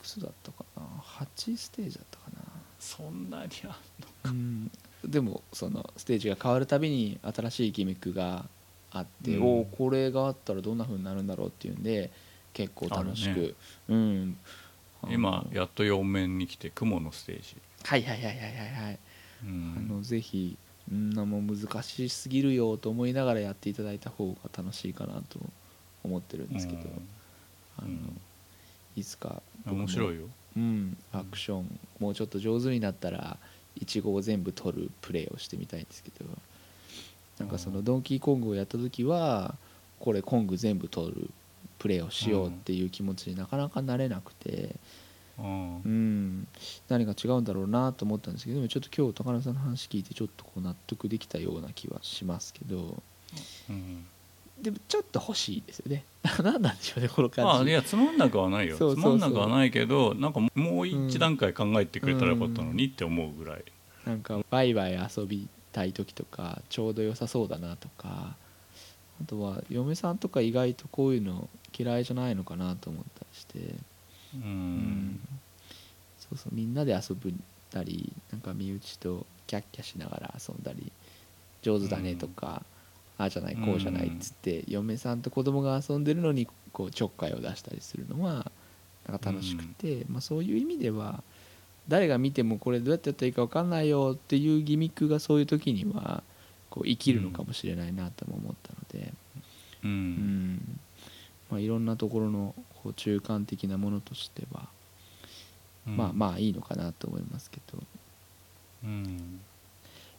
[0.00, 0.82] くつだったかな
[1.26, 2.28] ？8ステージだったか
[2.78, 3.76] そんなにあ
[4.24, 4.70] な、うん、
[5.04, 8.44] でもそのステージが変わるたびに新しいギミックが
[8.92, 9.42] あって、うん。
[9.42, 12.10] おおこれがあったらどんな風になるんだろうっていうんで
[12.52, 13.56] 結構楽しく、
[13.88, 14.36] うん。
[15.08, 18.98] 今やっと4面に来て雲のステージ、はいはいはいはいはいはい、
[19.44, 19.86] うん。
[19.90, 20.56] あのぜひ
[20.92, 25.40] んなもう難しすぎるよと思いながらやっていただいた方が楽しいかなと
[26.04, 26.88] 思ってるんですけど、
[27.78, 28.20] あのうん
[28.96, 30.22] いつかうん面白いよ。
[30.56, 33.36] うん、アクションもうちょっと上手になったら
[33.80, 36.24] いちごを全部取るプレーをしてみたいんですけど
[37.38, 39.54] なんかそのドンキーコングをやった時は
[40.00, 41.30] これコング全部取る
[41.78, 44.74] プレーをしようっていう気持ちになかなかなれなくて、
[45.38, 46.48] うんうん、
[46.88, 53.00] 何が違うんだろうなと思ったんですけどでもちょっと今日高野さんの話聞いてちょっとこう納得できたような気はしますけど
[53.70, 54.04] うん
[54.62, 56.04] でもちょっと欲しいですよね。
[56.42, 57.46] 何なんでしょうねこの感じ。
[57.46, 58.76] まあいやつまんなくはないよ。
[58.76, 63.64] つまんなくはないけどなんかもう一段階考えてくれたらよかったのにって思うぐらい、
[64.04, 68.36] なんかワイワイ遊びたい時とかちょうど良さそうだなとか。
[69.20, 73.74] あとは嫁さんとか意外とこういうの嫌いじゃないのかなと思ったりして、
[74.36, 74.42] うん。
[74.42, 75.20] うん。
[76.20, 77.34] そうそうみんなで遊ぶ
[77.70, 80.92] たりなんか身内とキャッキャしながら遊んだり
[81.62, 82.77] 上手だねとか、あ
[83.18, 88.50] あじゃないこうじゃないっつって、嫁さんと子供が遊んでるのにこうちょっかいを出したりするのは
[89.08, 91.22] なんか楽しくて、まあ、そういう意味では
[91.88, 96.22] 誰が見てもこれどうやってやったらいいか分かんないよっていうギミックがそういう時には
[96.70, 99.12] こう生きるのかもしれないなとも思ったので、
[99.82, 99.90] うん。
[99.90, 100.80] うん。
[101.50, 104.68] まあ、いろんなところのこう中間的なものとしては、
[105.86, 105.96] うん。
[105.96, 107.82] まあまあいいのかなと思いますけど。
[108.84, 109.40] うん。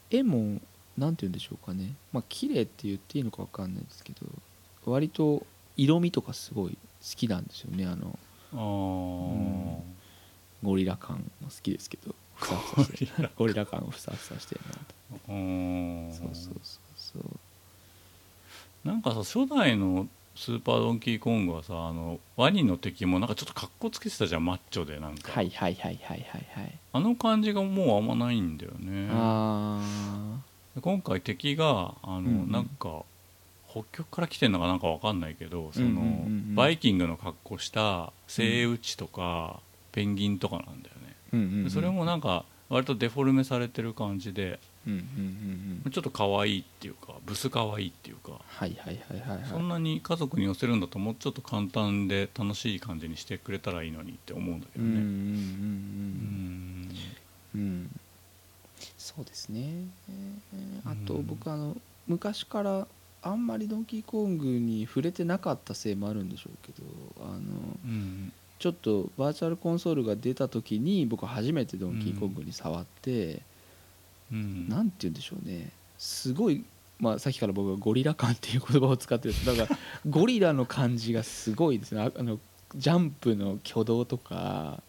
[0.10, 0.60] 絵も
[1.00, 1.93] 何て言うんでしょうかね。
[2.12, 5.45] まあ綺麗って言っていいのか分かんないですけど割と
[5.78, 6.78] 色味とかすごい好
[7.16, 7.86] きなんですよね。
[7.86, 8.20] あの
[8.54, 9.80] あー。
[10.62, 12.14] ゴリラ感も好きですけど。
[12.36, 14.80] ふさふさしてるゴリラ感をふさふさしてるなと
[15.28, 17.39] うんそうそうそうそう。
[18.88, 26.80] なんかさ初代のスーパードンキーコングはさあのワニの敵もなんかちょっと格好つけてたじゃんマッチョでなんか、はいはいはいはいはいはい。
[26.93, 29.10] あの感じがもうあんまないんだよね。
[29.12, 29.82] あ
[30.45, 30.49] で
[30.82, 32.51] 今回敵があの、うんうん。
[32.51, 33.03] なんか
[33.69, 36.07] 北極から来てんのかなんかわかんないけどその、うんうんうんう
[36.51, 36.55] ん。
[36.55, 39.59] バイキングの格好したセイウチとか、
[39.91, 41.63] ペンギンとかなんだよね、ーうんうんうん。
[41.65, 45.91] でそれもなんか割とデフォルメされてる感じでうんうんうんうん。
[45.91, 48.39] ちょっと可愛いっていうかブス可愛いっていうか
[49.49, 54.91] そんなに家族に寄せるんだともうちょっと簡単で楽しい感じにしてくれたらいいのにって思うんだけどね。
[57.55, 57.99] うん
[59.16, 59.62] そうですね。
[60.10, 61.76] えーあとうん僕あの
[62.07, 62.88] 昔から
[63.22, 66.86] あんまりドンキーコングに触れてなかったせいもあるんでしょうけど
[67.24, 67.39] あの
[67.86, 68.32] うん。
[68.59, 73.42] ちょっとバーチャルコンソールが出た時に僕初めてドンキーコングに触って、
[74.32, 74.67] うん。
[74.67, 75.70] なんて言うんでしょうね。
[75.97, 76.66] すごい、
[77.00, 79.58] まあ、さっきから僕はゴリラ感っていう言葉を使ってるんです。
[79.58, 79.79] だから
[80.09, 82.01] ゴリラの感じがすごいですね。
[82.01, 82.39] ああの
[82.75, 84.83] ジャンプの挙動とか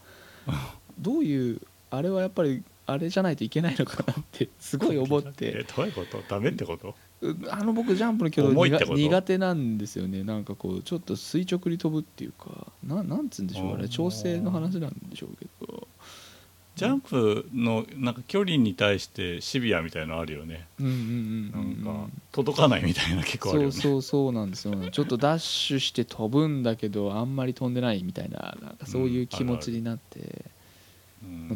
[0.99, 6.23] どういうあれはやっぱりあれじゃないといけないのかなって すごい思っえてどういうこと？
[6.29, 6.95] ダメってこと？
[7.23, 8.67] うあの僕ジャンプの挙動
[8.97, 10.25] 苦手なんですよね。
[10.25, 12.67] なんかこうちょっと垂直に飛ぶっていうか。
[12.83, 15.87] ななんつうんでしょうあれ調整の話なんでしょうけど。
[16.77, 20.67] ジャンプのなんか距離に対してシビアみたいなのあるよね。
[20.81, 21.51] うんうんうん
[21.85, 22.05] なうん。
[22.05, 23.73] んか届かないみたいな結構あるよね。
[23.73, 30.51] そうそうそうなんですよちょっとダッシュして飛ぶんだけどあんまり飛んでないみたいななんかそういう気持ちになって、うん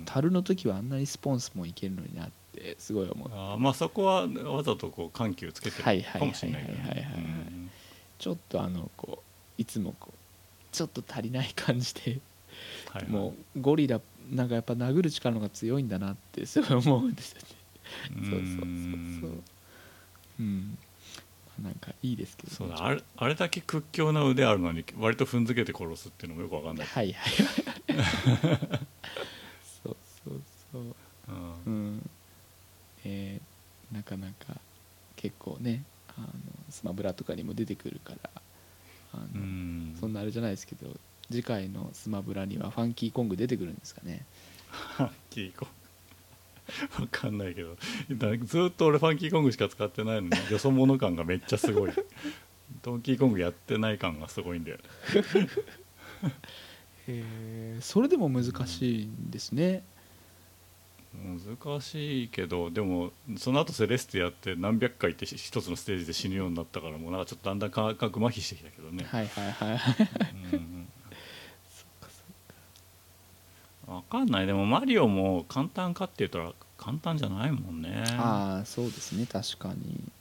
[0.05, 3.29] 樽の時はあんなにスポンスもいけるのになってすごい思う。
[3.33, 6.79] あーまあそこはわざとこう緩急つけてるかもしれないけど
[8.19, 9.23] ちょっとあのこ
[9.59, 10.15] ういつもこう
[10.73, 12.21] ちょっと足りない感じで、
[12.91, 13.11] はいはい。
[13.11, 14.01] もうゴリラ
[14.31, 17.47] なんかやっぱ殴る力の方が強いんだなってすごい思うんですよね。
[18.17, 18.25] うん。
[18.25, 19.43] そうそうそうそう。
[20.41, 20.79] うん。
[21.47, 22.85] まあなんかいいですけどそうだ。
[22.85, 28.81] あれあれだけ屈強な腕あるのに割と踏んづけて殺すっていうのもよくわかんない、はいはいはい
[30.75, 30.83] そう
[31.27, 31.37] そう
[31.67, 31.73] うん。
[31.73, 32.11] うん。
[33.05, 33.55] えー
[33.95, 34.61] なかなか
[35.15, 35.85] 結構ね
[36.17, 36.27] あの
[36.69, 38.31] スマブラとかにも出てくるから
[39.13, 39.97] あの、うん。
[40.01, 40.89] そんなあれじゃないですけど
[41.31, 44.25] 次回のスマブラにはファンキーコング出てくるんですかね。
[44.71, 45.75] ファンキーコング？
[47.03, 47.77] わかんないけど。
[48.45, 51.93] ずっと俺ファンキーコングしか使ってないのによそ者感がめっちゃすごい。
[52.83, 54.83] ドンキーコングやってない感がすごいんだよね。
[57.07, 57.25] へ
[57.77, 59.85] えそれでも難しいんですね、
[61.25, 69.79] 難しいけどでもその後セレステやって何百回って一つのステージで死ぬようになったからもうなんかちょっとだんだん感覚麻痺してきたけどね、はいはいはい。
[69.79, 69.97] はい
[70.53, 70.89] うん。
[73.87, 74.47] 分かんない。
[74.47, 78.05] でもマリオも簡単かって言ったら簡単じゃないもんね。
[78.19, 79.27] ああそうですね。
[79.27, 80.13] 確かに、うん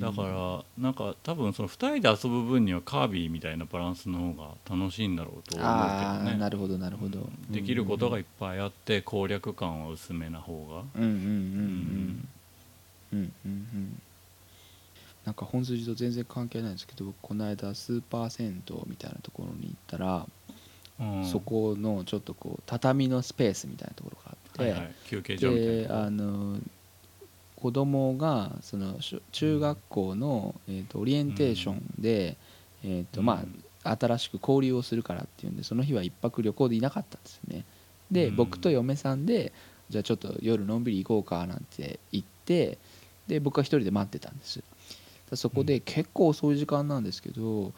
[0.00, 6.36] だからなんか多分その2人で遊ぶ分にはカービィみたいなバランスの方が楽しいんだろうと思うあけどね。
[6.36, 11.00] あなるほどなるほど、できることがいいっぱいあって攻略感は薄めな方が。
[11.00, 12.28] うんうんうんうん
[13.12, 14.02] うんうんうん。
[15.24, 20.26] なんか本筋と全然関係ないんですけど僕この間スーパー銭湯みたいなところに行ったら、
[21.00, 21.24] うん。
[21.26, 26.58] そこのちょっとこう畳のスペースみたいなところがあって、はいはい、休憩所みたいでなあの
[27.60, 28.98] 子供がその
[29.32, 32.36] 中学校の、えー、とオリエンテーションで、
[32.84, 33.42] えーとま
[33.84, 37.64] あ、新しく交流をするからっていうんでその日は一泊旅行でいなかったんですよね。
[38.12, 38.36] で、うん。
[38.36, 39.52] 僕と嫁さんで
[39.90, 42.78] じゃあちょっと夜のんびり行こうかなんて言って
[43.26, 44.62] で僕は一人で待ってたんです。
[45.28, 47.72] だそこで結構遅い時間なんですけど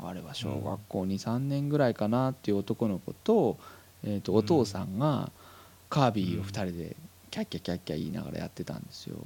[0.00, 3.58] あれは小学校23年ぐらいかなっていう男の子と,、
[4.02, 5.30] えー、とお父さんが
[5.88, 6.96] カービィを2人で
[7.36, 9.16] キャッキャキャッキャ言いながらやってたんですよ。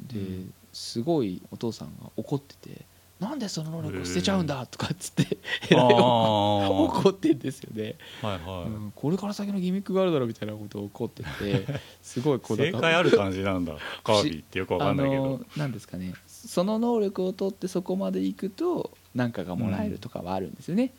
[0.00, 0.54] で、うん。
[0.72, 2.86] すごいお父さんが怒ってて
[3.20, 5.36] 「なんでその能力を捨てちゃうんだ!」とかっつってあ
[5.70, 11.66] えらいー怒ってんですよね、はいはい、うんこれから先のギミックがあるだろうみたいなことを怒ってて
[12.02, 13.76] すごいこう正解ある感じなんだ。
[14.02, 15.24] カービィってよくわかんないけど。
[15.24, 16.14] あのなんですかね。
[16.26, 20.92] その能力を取ってそこまで行くと何かがもらえるとかはあるんですよね、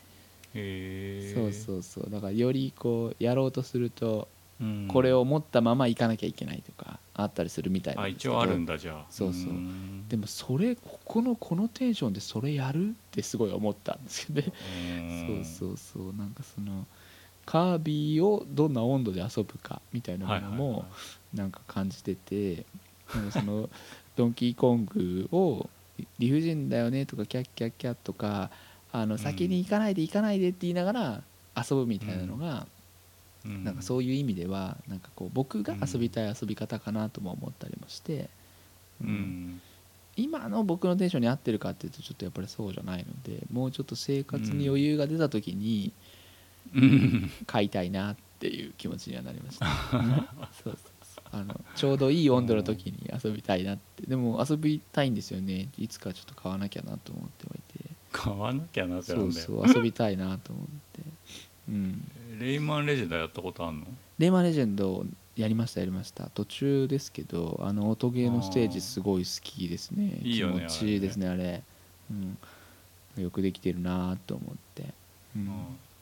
[0.54, 2.10] へえそうそうそう。
[2.10, 4.28] だからよりこうやろうとすると
[4.60, 4.88] うん。
[4.88, 9.06] これを持ったまま行かなきゃいけないとかあったりするみたいな一応あるんだじゃあ。
[9.10, 9.52] そうそう。
[9.52, 10.08] ん。
[10.08, 14.52] でもそれここのこのテンションでそれやるってすごい思ったんですよね。
[15.28, 15.44] うん。
[15.44, 16.14] そうそうそう。
[16.14, 16.86] なんかその
[17.46, 20.86] カービィをどんな温度で遊ぶかみたいなものもはいはいは
[21.34, 22.64] なんか感じてて
[23.14, 23.68] なんかその
[24.16, 25.68] ドンキーコングを
[26.18, 28.50] 理不尽だよねとかキャッキャッキャッとか
[28.92, 31.22] あのん先に行かないで行かないでって言いながら
[31.56, 32.66] 遊ぶみたいなのが、
[33.46, 38.30] いなんかそういう意味ではなんかこう僕が遊びたい遊び方かなとも思ったりもして、
[39.02, 39.10] ううん。
[39.10, 39.60] ん
[40.16, 45.92] 今の僕のテンションに合ってるかっていうとちょっとやっぱりそうじゃないのでもうちょっと生活に余裕が出た時に
[46.74, 47.30] うん。
[47.46, 49.66] 買いたいなっていう気持ちにはなりました。
[50.62, 50.76] そうそう
[51.32, 54.06] あのちょうどいい温度の時に遊びたいなって。
[54.06, 55.68] でも遊びたいんですよね。
[55.78, 57.84] いつかちょっと買わなきゃなと思ってはいて。
[58.12, 59.46] 買わなきゃなってなそうんだよ。
[59.46, 61.02] そう遊びたいなと思って。
[61.68, 62.08] うん
[62.38, 63.86] レイマンレジェンドやったことあんの？
[64.18, 65.04] レイマンレジェンド
[65.36, 66.30] やりましたやりました。
[66.30, 70.18] 途中ですけどあの音ゲーのステージすごい好きですね。
[70.22, 71.62] いいよね気持ちいいですねあれ
[72.10, 74.84] うん、よくできてるなと思って、
[75.36, 75.42] うん。
[75.42, 75.48] うん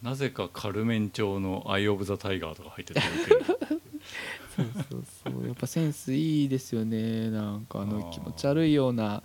[0.03, 3.01] なぜかカルメン調の「アイ・オブ・ザ・タイガー」とか入ってた
[4.57, 5.47] そうそうそう。
[5.47, 7.31] やっぱセンスいいですよね。
[7.31, 9.23] なんかあの気持ち悪いような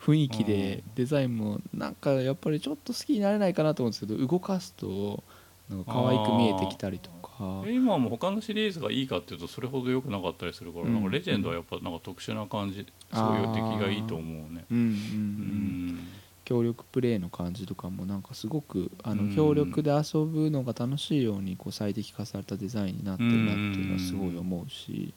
[0.00, 5.22] 雰囲気でうんデザインもなんかやっぱりちょっと好きになれないかなと思うんですけど動かすと
[5.68, 7.62] なんか可愛く見えてきたりとか。
[7.66, 14.64] え今も他のシリーズがいいかっていうとそれほど良くなかったりするから、うんなんかレジェンドはやっぱなんか特殊な感じそういう出来がいいと思うね。
[14.70, 15.88] うんうんううん。
[15.92, 16.08] ん。
[16.44, 19.30] 協力プレイの感じとかもなんかすごくあうん。
[19.30, 25.12] の協力で遊ぶのが楽しいようにこう最適化されたデザインになってるなっていうのはすごい思うし、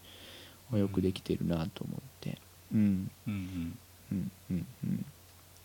[0.72, 2.38] まあよくできてるなと思って。
[2.74, 3.12] うん。
[3.28, 3.78] うんうん。
[4.12, 5.06] うんうんうん。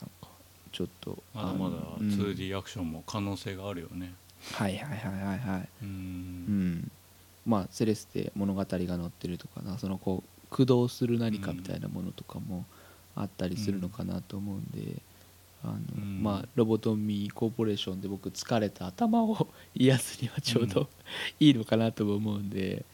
[0.01, 0.28] なんか
[0.70, 2.09] ちょっとまだまだあのうん。
[2.11, 4.12] 2D アクションも可能性があるよね
[4.53, 6.73] はいはいはいはいはい、ううん。
[6.73, 6.91] ん、
[7.47, 9.79] まあセレステ物語が載ってるとかな。
[9.79, 12.65] そのこう駆動する何かみたいなものとかも
[13.16, 15.01] あったりするのかなと思うんで、
[15.65, 16.23] あのうん。
[16.23, 20.89] まあロボトミーコーポレーションで僕疲れた頭を癒すにはちょううど
[21.41, 22.85] いいのかなとも思うんで。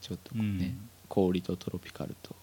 [0.00, 0.88] ちょっとね、うん。
[1.08, 2.34] 氷とトロピカルと。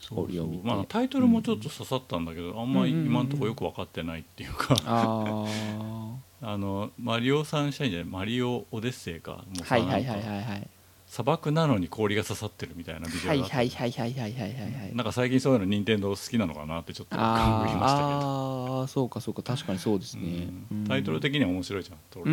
[0.00, 0.28] そう
[0.64, 5.44] まあタイトルもちょっと刺さったんだけど、あんまり今のところよく分かってないっていうか、あ
[6.42, 8.08] あのマリオサンシャインじゃない？
[8.10, 9.32] マリオオデッセイか。
[9.32, 10.68] もう、はいはいはいはいはい。
[11.06, 14.94] 砂漠なのに氷が刺さってるみたいなビジュアはルいがはいはいはいはいはいはいはい。
[14.94, 18.80] なんか最近そういうの任天堂好きなのかなってちょっと感ぐましたけど。
[18.80, 20.84] ああそうかそうか確かにそうですね、うん。
[20.86, 22.24] タイトル的には面白いじゃん「トロ,、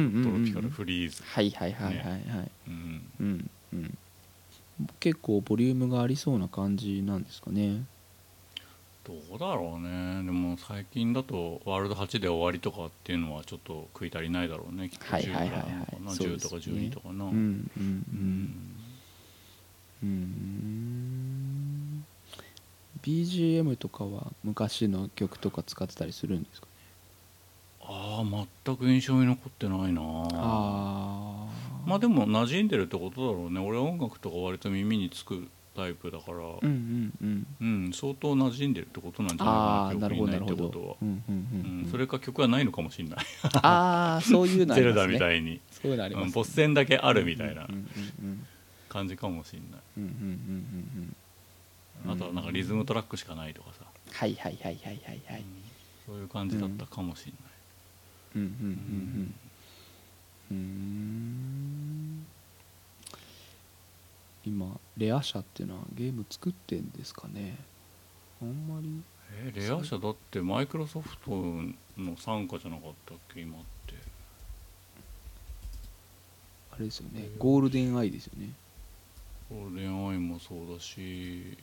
[0.45, 1.23] ピカルフリーズ。
[1.25, 3.97] はいはいはいはいはい、」うんうんうん。
[4.99, 7.83] 結構ボリュームがありそうな感じなんですかね。
[9.07, 10.23] どうだろうね。
[10.25, 14.89] でも最近だとワールド8で終わりとかっていうのはちょっと食い足りないだろうね。
[14.89, 17.25] きっと10ぐらいなのかな、10とか12とかな。
[17.25, 17.37] うんうんう
[17.79, 18.03] ん
[20.03, 22.03] うん。
[23.01, 26.73] BGM とかは昔の曲とか使ってたりするんですかね？
[27.89, 28.25] ああ
[28.65, 30.01] 全く印象に残ってないな。
[30.33, 31.47] あ
[31.85, 33.61] まあでも馴染んでるってことだろうね。
[33.61, 35.47] 俺は音楽とか割と耳につく
[35.77, 37.85] タイプだから、うんうんうん。
[37.85, 40.95] うん、相当馴染んでるってことなんじゃないかな曲にないってことは。
[41.91, 43.19] それか曲はないのかもしれない。
[43.61, 45.61] ああそういうのあります、ね、ゼルダみたいに。
[45.69, 47.67] そういうのあります、ね、ボス戦だけあるみたいな
[48.89, 49.81] 感じかもしれない。
[52.07, 53.85] あとはなんかリズムトラックしかないとかさ。
[54.13, 55.43] はいはいはいはいはいはい、
[56.07, 57.41] そういう感じだったかもしれない。
[58.35, 58.49] うんうん
[60.49, 60.57] うんうん。
[60.57, 62.25] うん
[64.47, 67.57] 今レア社っていうのはゲーム作ってんですかね？
[68.41, 69.01] あんまり。
[69.43, 73.41] えレア社だってマイクロソフトの傘下じゃなかったっけ？
[73.41, 73.93] 今って。
[76.71, 77.29] あれですよね。
[77.37, 78.51] ゴールデンアイですよね。
[79.49, 81.57] ゴールデンアイもそうだし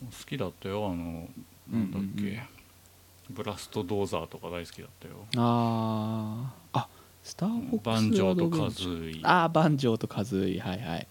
[0.00, 0.86] 好きだったよ。
[0.86, 1.28] あの
[1.70, 2.40] なんだっけ、うんうんうん。
[3.30, 5.14] ブラストドーザーとか大好きだったよ。
[5.36, 6.88] ああ
[7.22, 9.20] スターフォックスバンジョーとカズイ。
[9.22, 10.58] ああバンジョーとカズイ。
[10.60, 11.06] はいはい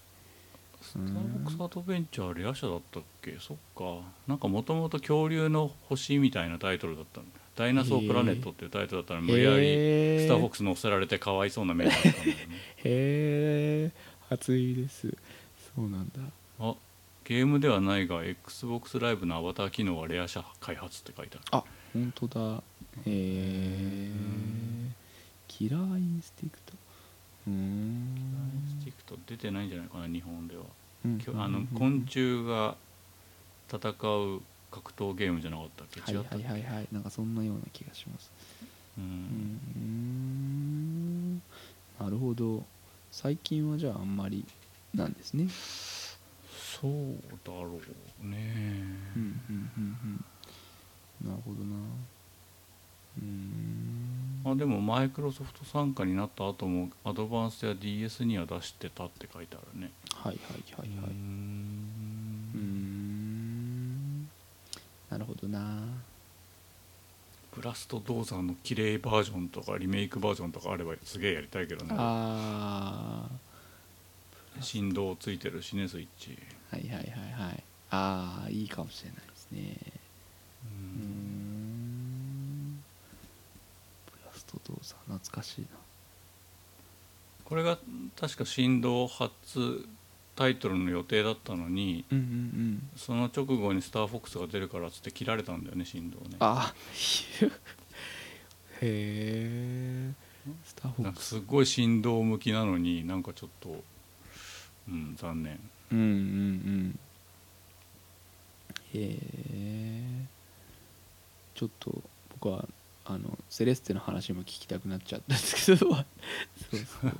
[0.88, 3.36] スターフォックスアドベンチャーレア社だったっけ？
[3.38, 4.00] そっか。
[4.26, 7.20] なんかもともと恐竜の星みたいなタイトルだった
[7.56, 9.20] ダイナソープラネットっていうタイトルだったの。
[9.20, 12.32] に無理やりスターフォックス乗せられてかわいそうな目だったんだよね
[12.84, 13.92] へえ
[14.30, 15.14] 初いです。
[15.74, 16.22] そうなんだ。
[16.60, 16.74] あ
[17.24, 21.44] ゲームではないが XBOX ライブのアバター機能はレア社開発って書いてある。
[21.50, 22.56] あ本当だ。
[22.56, 22.62] へ
[23.06, 24.10] え
[25.46, 26.74] キラーインスティクト
[28.68, 30.64] スティクト出てないんじゃないかな日本では、
[31.42, 32.76] あの昆虫が
[33.72, 36.00] 戦う格闘ゲームじゃなかったっけ？
[36.00, 36.76] 違ったはいはいはい。
[36.76, 38.30] はいなんかそんなような気がします。
[38.98, 39.58] うん。
[42.00, 42.64] なるほど。
[43.10, 44.44] 最近はじゃああんまり
[44.94, 45.48] なんですね。
[46.80, 46.92] そう
[47.44, 47.80] だろ
[48.22, 48.84] うね。
[49.16, 49.96] うんうんうん
[51.22, 51.30] うん。
[51.30, 51.74] なるほどな。
[51.76, 51.88] うん
[54.44, 59.90] あでもマイクロソフト参加になった後もアドバンスや DS には出してたって書いてあるね。
[60.14, 61.10] はいはいはいはい。
[61.10, 61.14] う
[62.58, 64.28] ん。
[65.10, 65.82] なるほどな。
[67.54, 73.26] ブラストドーザーの綺麗バージョンとかリメイクバージョンとかあればすげえやりたいけどねあ
[74.58, 76.38] あ振動ついてるしねスイッチ。
[76.70, 77.06] はいはいはい
[77.48, 77.62] はい。
[77.90, 79.76] ああいいかもしれないですね
[80.66, 82.82] うん
[84.12, 84.18] ブ
[84.76, 85.66] ラスト動作懐かしいな。
[87.44, 87.78] これが
[88.20, 89.86] 確か振動初
[90.36, 96.36] タイトルの予定だったのに、うんうんうん、その直後に「スターフォックス」が出るからっつって切られたんだよね振動ね。
[96.40, 96.72] あ
[98.80, 100.12] へえ
[100.64, 101.26] スターフォックス。
[101.26, 103.82] すごい振動向きなのになんかちょっと
[104.88, 105.58] うん残念。
[105.90, 106.98] うんうんうん。
[108.94, 109.18] へ
[109.52, 110.26] え
[111.54, 112.64] ちょっと僕は
[113.10, 115.78] あのセレステの話も聞きたくなっちゃったんですけど。
[115.78, 116.04] そう
[116.70, 117.12] そう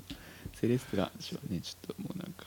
[0.55, 2.45] セレステの話はねちょっともうなんか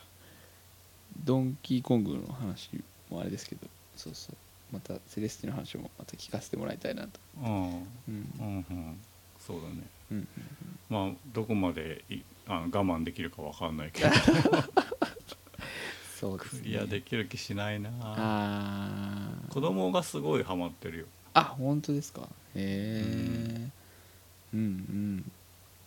[1.23, 2.69] ドンキーコングの話
[3.09, 3.67] もあれですけど。
[3.95, 4.35] そうそう。
[4.71, 7.19] またセレステの話もまた聞かせてもらいたいなと。
[7.41, 8.11] うん、うんう
[8.73, 8.97] ん、
[9.39, 9.75] そうだね、
[10.11, 10.27] うんうん
[10.91, 12.03] うん、まあどこまで
[12.47, 14.09] あの我慢できるかわかんないけど。
[16.19, 17.89] そうです、ね、クリアできる気しないな。
[18.01, 21.05] あ子供がすごいハマってるよ。
[21.33, 22.21] あ本当ですか？
[22.21, 23.69] へえ、
[24.53, 25.31] うん、うんうん。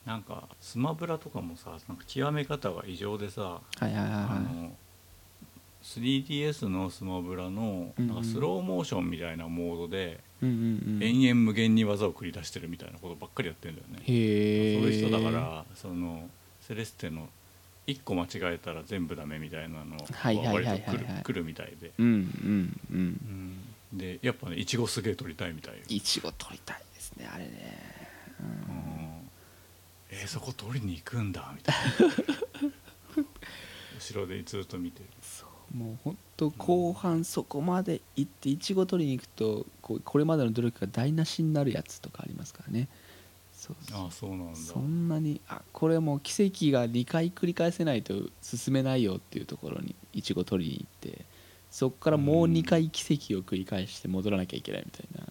[0.07, 4.73] なんかスマブラとかもさなんか極め方が異常でさ、はいはいはい、あの
[5.83, 13.99] 3DS のスマブラのなんかスローモーションみたいなモードで、延々無限に技を繰り出してるみたいなことばっかりやってるんだよね。
[14.07, 16.29] へそういう人だからその
[16.63, 17.29] セレステの
[17.87, 21.93] 1個間違えたら全部ダメみたいなのは割とくるみたいで。
[21.99, 27.51] うんうんうん、うんでやっぱねいちごすげえ取りたいみたいいちご取りたいですねあれね。
[28.41, 29.31] うん、
[30.11, 33.25] えー、そこ取りに行くんだみたいな。
[33.99, 35.07] 後ろでずっと見てる。
[35.23, 35.77] そう。
[35.77, 42.89] もうほんと後半そこまで行っていちご取りに行くとこうこれまでの努力が台無しになるやつとかありますからね。
[43.53, 44.57] そうあそうなんだ。
[44.57, 51.25] そんなにあこれもう奇跡が2回繰り返せないと進めないよっていうところにいちご取りに行って
[51.75, 55.27] そこからもう2回奇跡を繰り返して戻らなきゃいけないみたいな、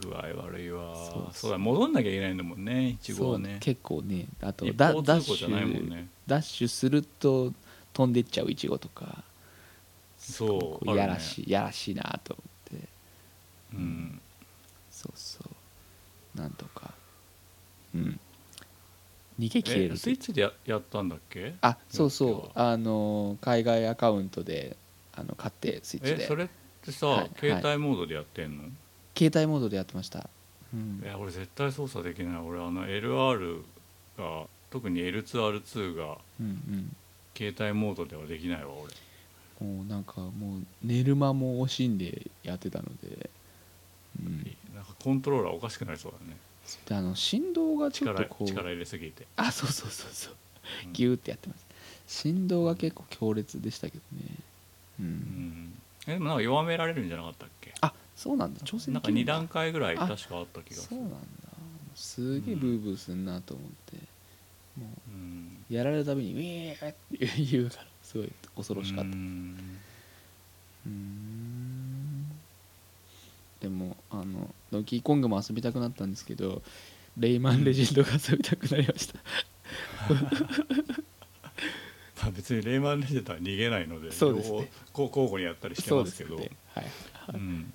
[0.00, 0.96] 具合悪いわ。
[1.34, 3.58] そうだ戻んなきゃいけないんだもんねいちごはね。
[3.60, 7.52] 結構ねあとダダッシュ、ね、ダッシュすると
[7.92, 9.24] 飛んでっちゃういちごとか
[10.18, 12.42] そうやらしい、ね、やらしいなと思
[12.78, 12.88] って。
[13.74, 14.20] うん。
[14.90, 15.40] そうそ
[16.34, 16.38] う。
[16.38, 16.94] なんとか。
[17.94, 18.18] うん。
[19.38, 19.98] 逃げ切れえる。
[19.98, 21.56] スイッチでややったんだっけ？
[21.60, 22.58] あそうそう。
[22.58, 24.78] あの海外アカウントで
[25.16, 26.24] あの買ってスイッチで。
[26.24, 26.48] えそれっ
[26.84, 28.64] てさ、はい携帯モードでやってんの、
[29.16, 30.28] 携帯モードでやってました、
[30.72, 31.02] うん。
[31.04, 32.40] いや俺絶対操作できない。
[32.40, 33.62] 俺あの LR
[34.18, 36.96] が特に L2R2 がうん
[37.36, 38.92] 携帯モードではできないわ俺。
[39.60, 43.30] うん、もうなんかもう寝る間も惜しんでやってたので,、
[44.20, 46.36] うん、でなんかコントローラーおかしくなりそうだね。
[46.90, 48.48] あの振動がちょっと力こう。
[48.48, 50.34] 力入れすぎて、あそうそうそうそう。
[50.86, 50.92] うん。
[50.92, 51.66] ギューってやってます。
[52.06, 54.22] 振動が結構強烈でしたけどね
[55.00, 57.74] うん、うんえでもなんか弱められるんじゃなかったっけ？
[57.80, 58.60] あそうなんだ。
[58.64, 59.32] 調整なんか2できるんだ。
[59.34, 60.96] 段階ぐらいあ確かあった気がする。
[60.96, 61.18] そうなんだ。
[61.94, 63.96] すげえブーブーすんなと思って、
[64.78, 65.64] もうん。
[65.70, 69.10] うやられるたびにウィーって言うからすごい恐ろしかった。
[69.10, 69.56] うん。
[73.60, 76.62] でもあのドンキーコングも遊びたくなったんですけど
[77.18, 79.18] レイマンレジェンドが遊びたくなりました、
[82.26, 84.68] まあ別にレイマンレジェンドは逃げないのでそうですね。
[84.98, 86.36] 交互にやったりしてますけど。
[86.36, 86.50] ね。
[86.74, 86.84] はい。
[87.12, 87.72] はい、うん。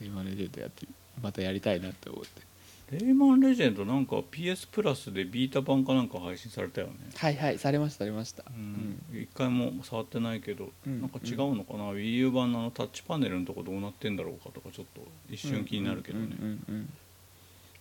[0.00, 0.86] レイマンレジェンドやって
[1.22, 2.98] またやりたいなって思って。
[2.98, 6.94] レイマンレジェンドなんか PS プラスでビータ版かなんか配信されたよね。
[7.14, 9.02] はいはいされましたされました、うん。
[9.12, 11.00] 一回も触ってないけど、うん。
[11.00, 16.88] なんか違うのかな、WiiU 版のあのタッチパネルのとこどうなってんだろうかとかちょっと一瞬気になるけどね、うんうんうん。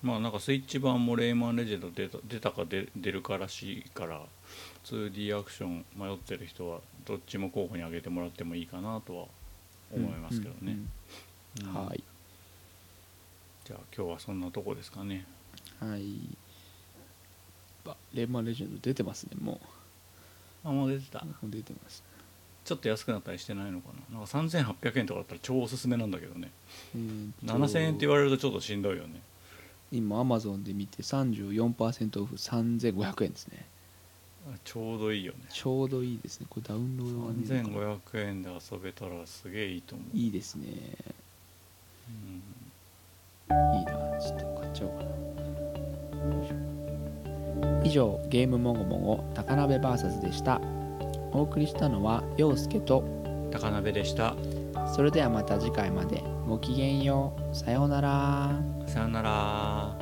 [0.04, 4.22] まあなんかスイッチ版もレイマンレジェンド出た出たか出出るからしいから
[4.86, 9.26] 2D アクション迷ってる人はどっちも候補に挙げてもらってもいいかなとは
[9.94, 10.78] 思いますけどね、
[11.60, 12.04] うんうんはい。
[13.66, 15.26] じゃあ今日はそんなとこですかね。
[15.80, 16.38] はい。
[17.86, 19.60] あレイマンレジェンド出てますねも
[20.64, 21.20] あもう出てた。
[21.20, 22.04] うもう出てます
[22.64, 24.20] ちょっと安くなったりしてないのかな。
[24.20, 26.52] なんか3800円とかだったら超おすすめなんだけどね。
[26.96, 27.54] えーと。
[27.54, 29.22] 7000円って言われるとちょっとしんどいよね。
[29.92, 33.66] 今アマゾンで見て34%オフ3500円ですね。
[33.66, 33.81] あ
[34.64, 35.40] ちょうどいいよね。
[35.50, 36.48] ちょうどいいですね。
[36.50, 40.68] これダウンロードはね3500円で遊べたらすげえいいと思う、いいですね。
[43.50, 43.78] うん。
[43.78, 43.94] いいな。
[44.20, 45.12] ちょっと買っちゃおうかな。
[47.84, 50.62] 以上ゲームもごもご高鍋 VS でした。
[51.34, 53.04] お送りしたのは陽介と。
[53.52, 54.36] 高鍋でした。
[54.94, 56.24] それではまた次回まで。
[56.48, 57.56] ごきげんよう。
[57.56, 58.60] さようなら。
[58.88, 60.01] さよなら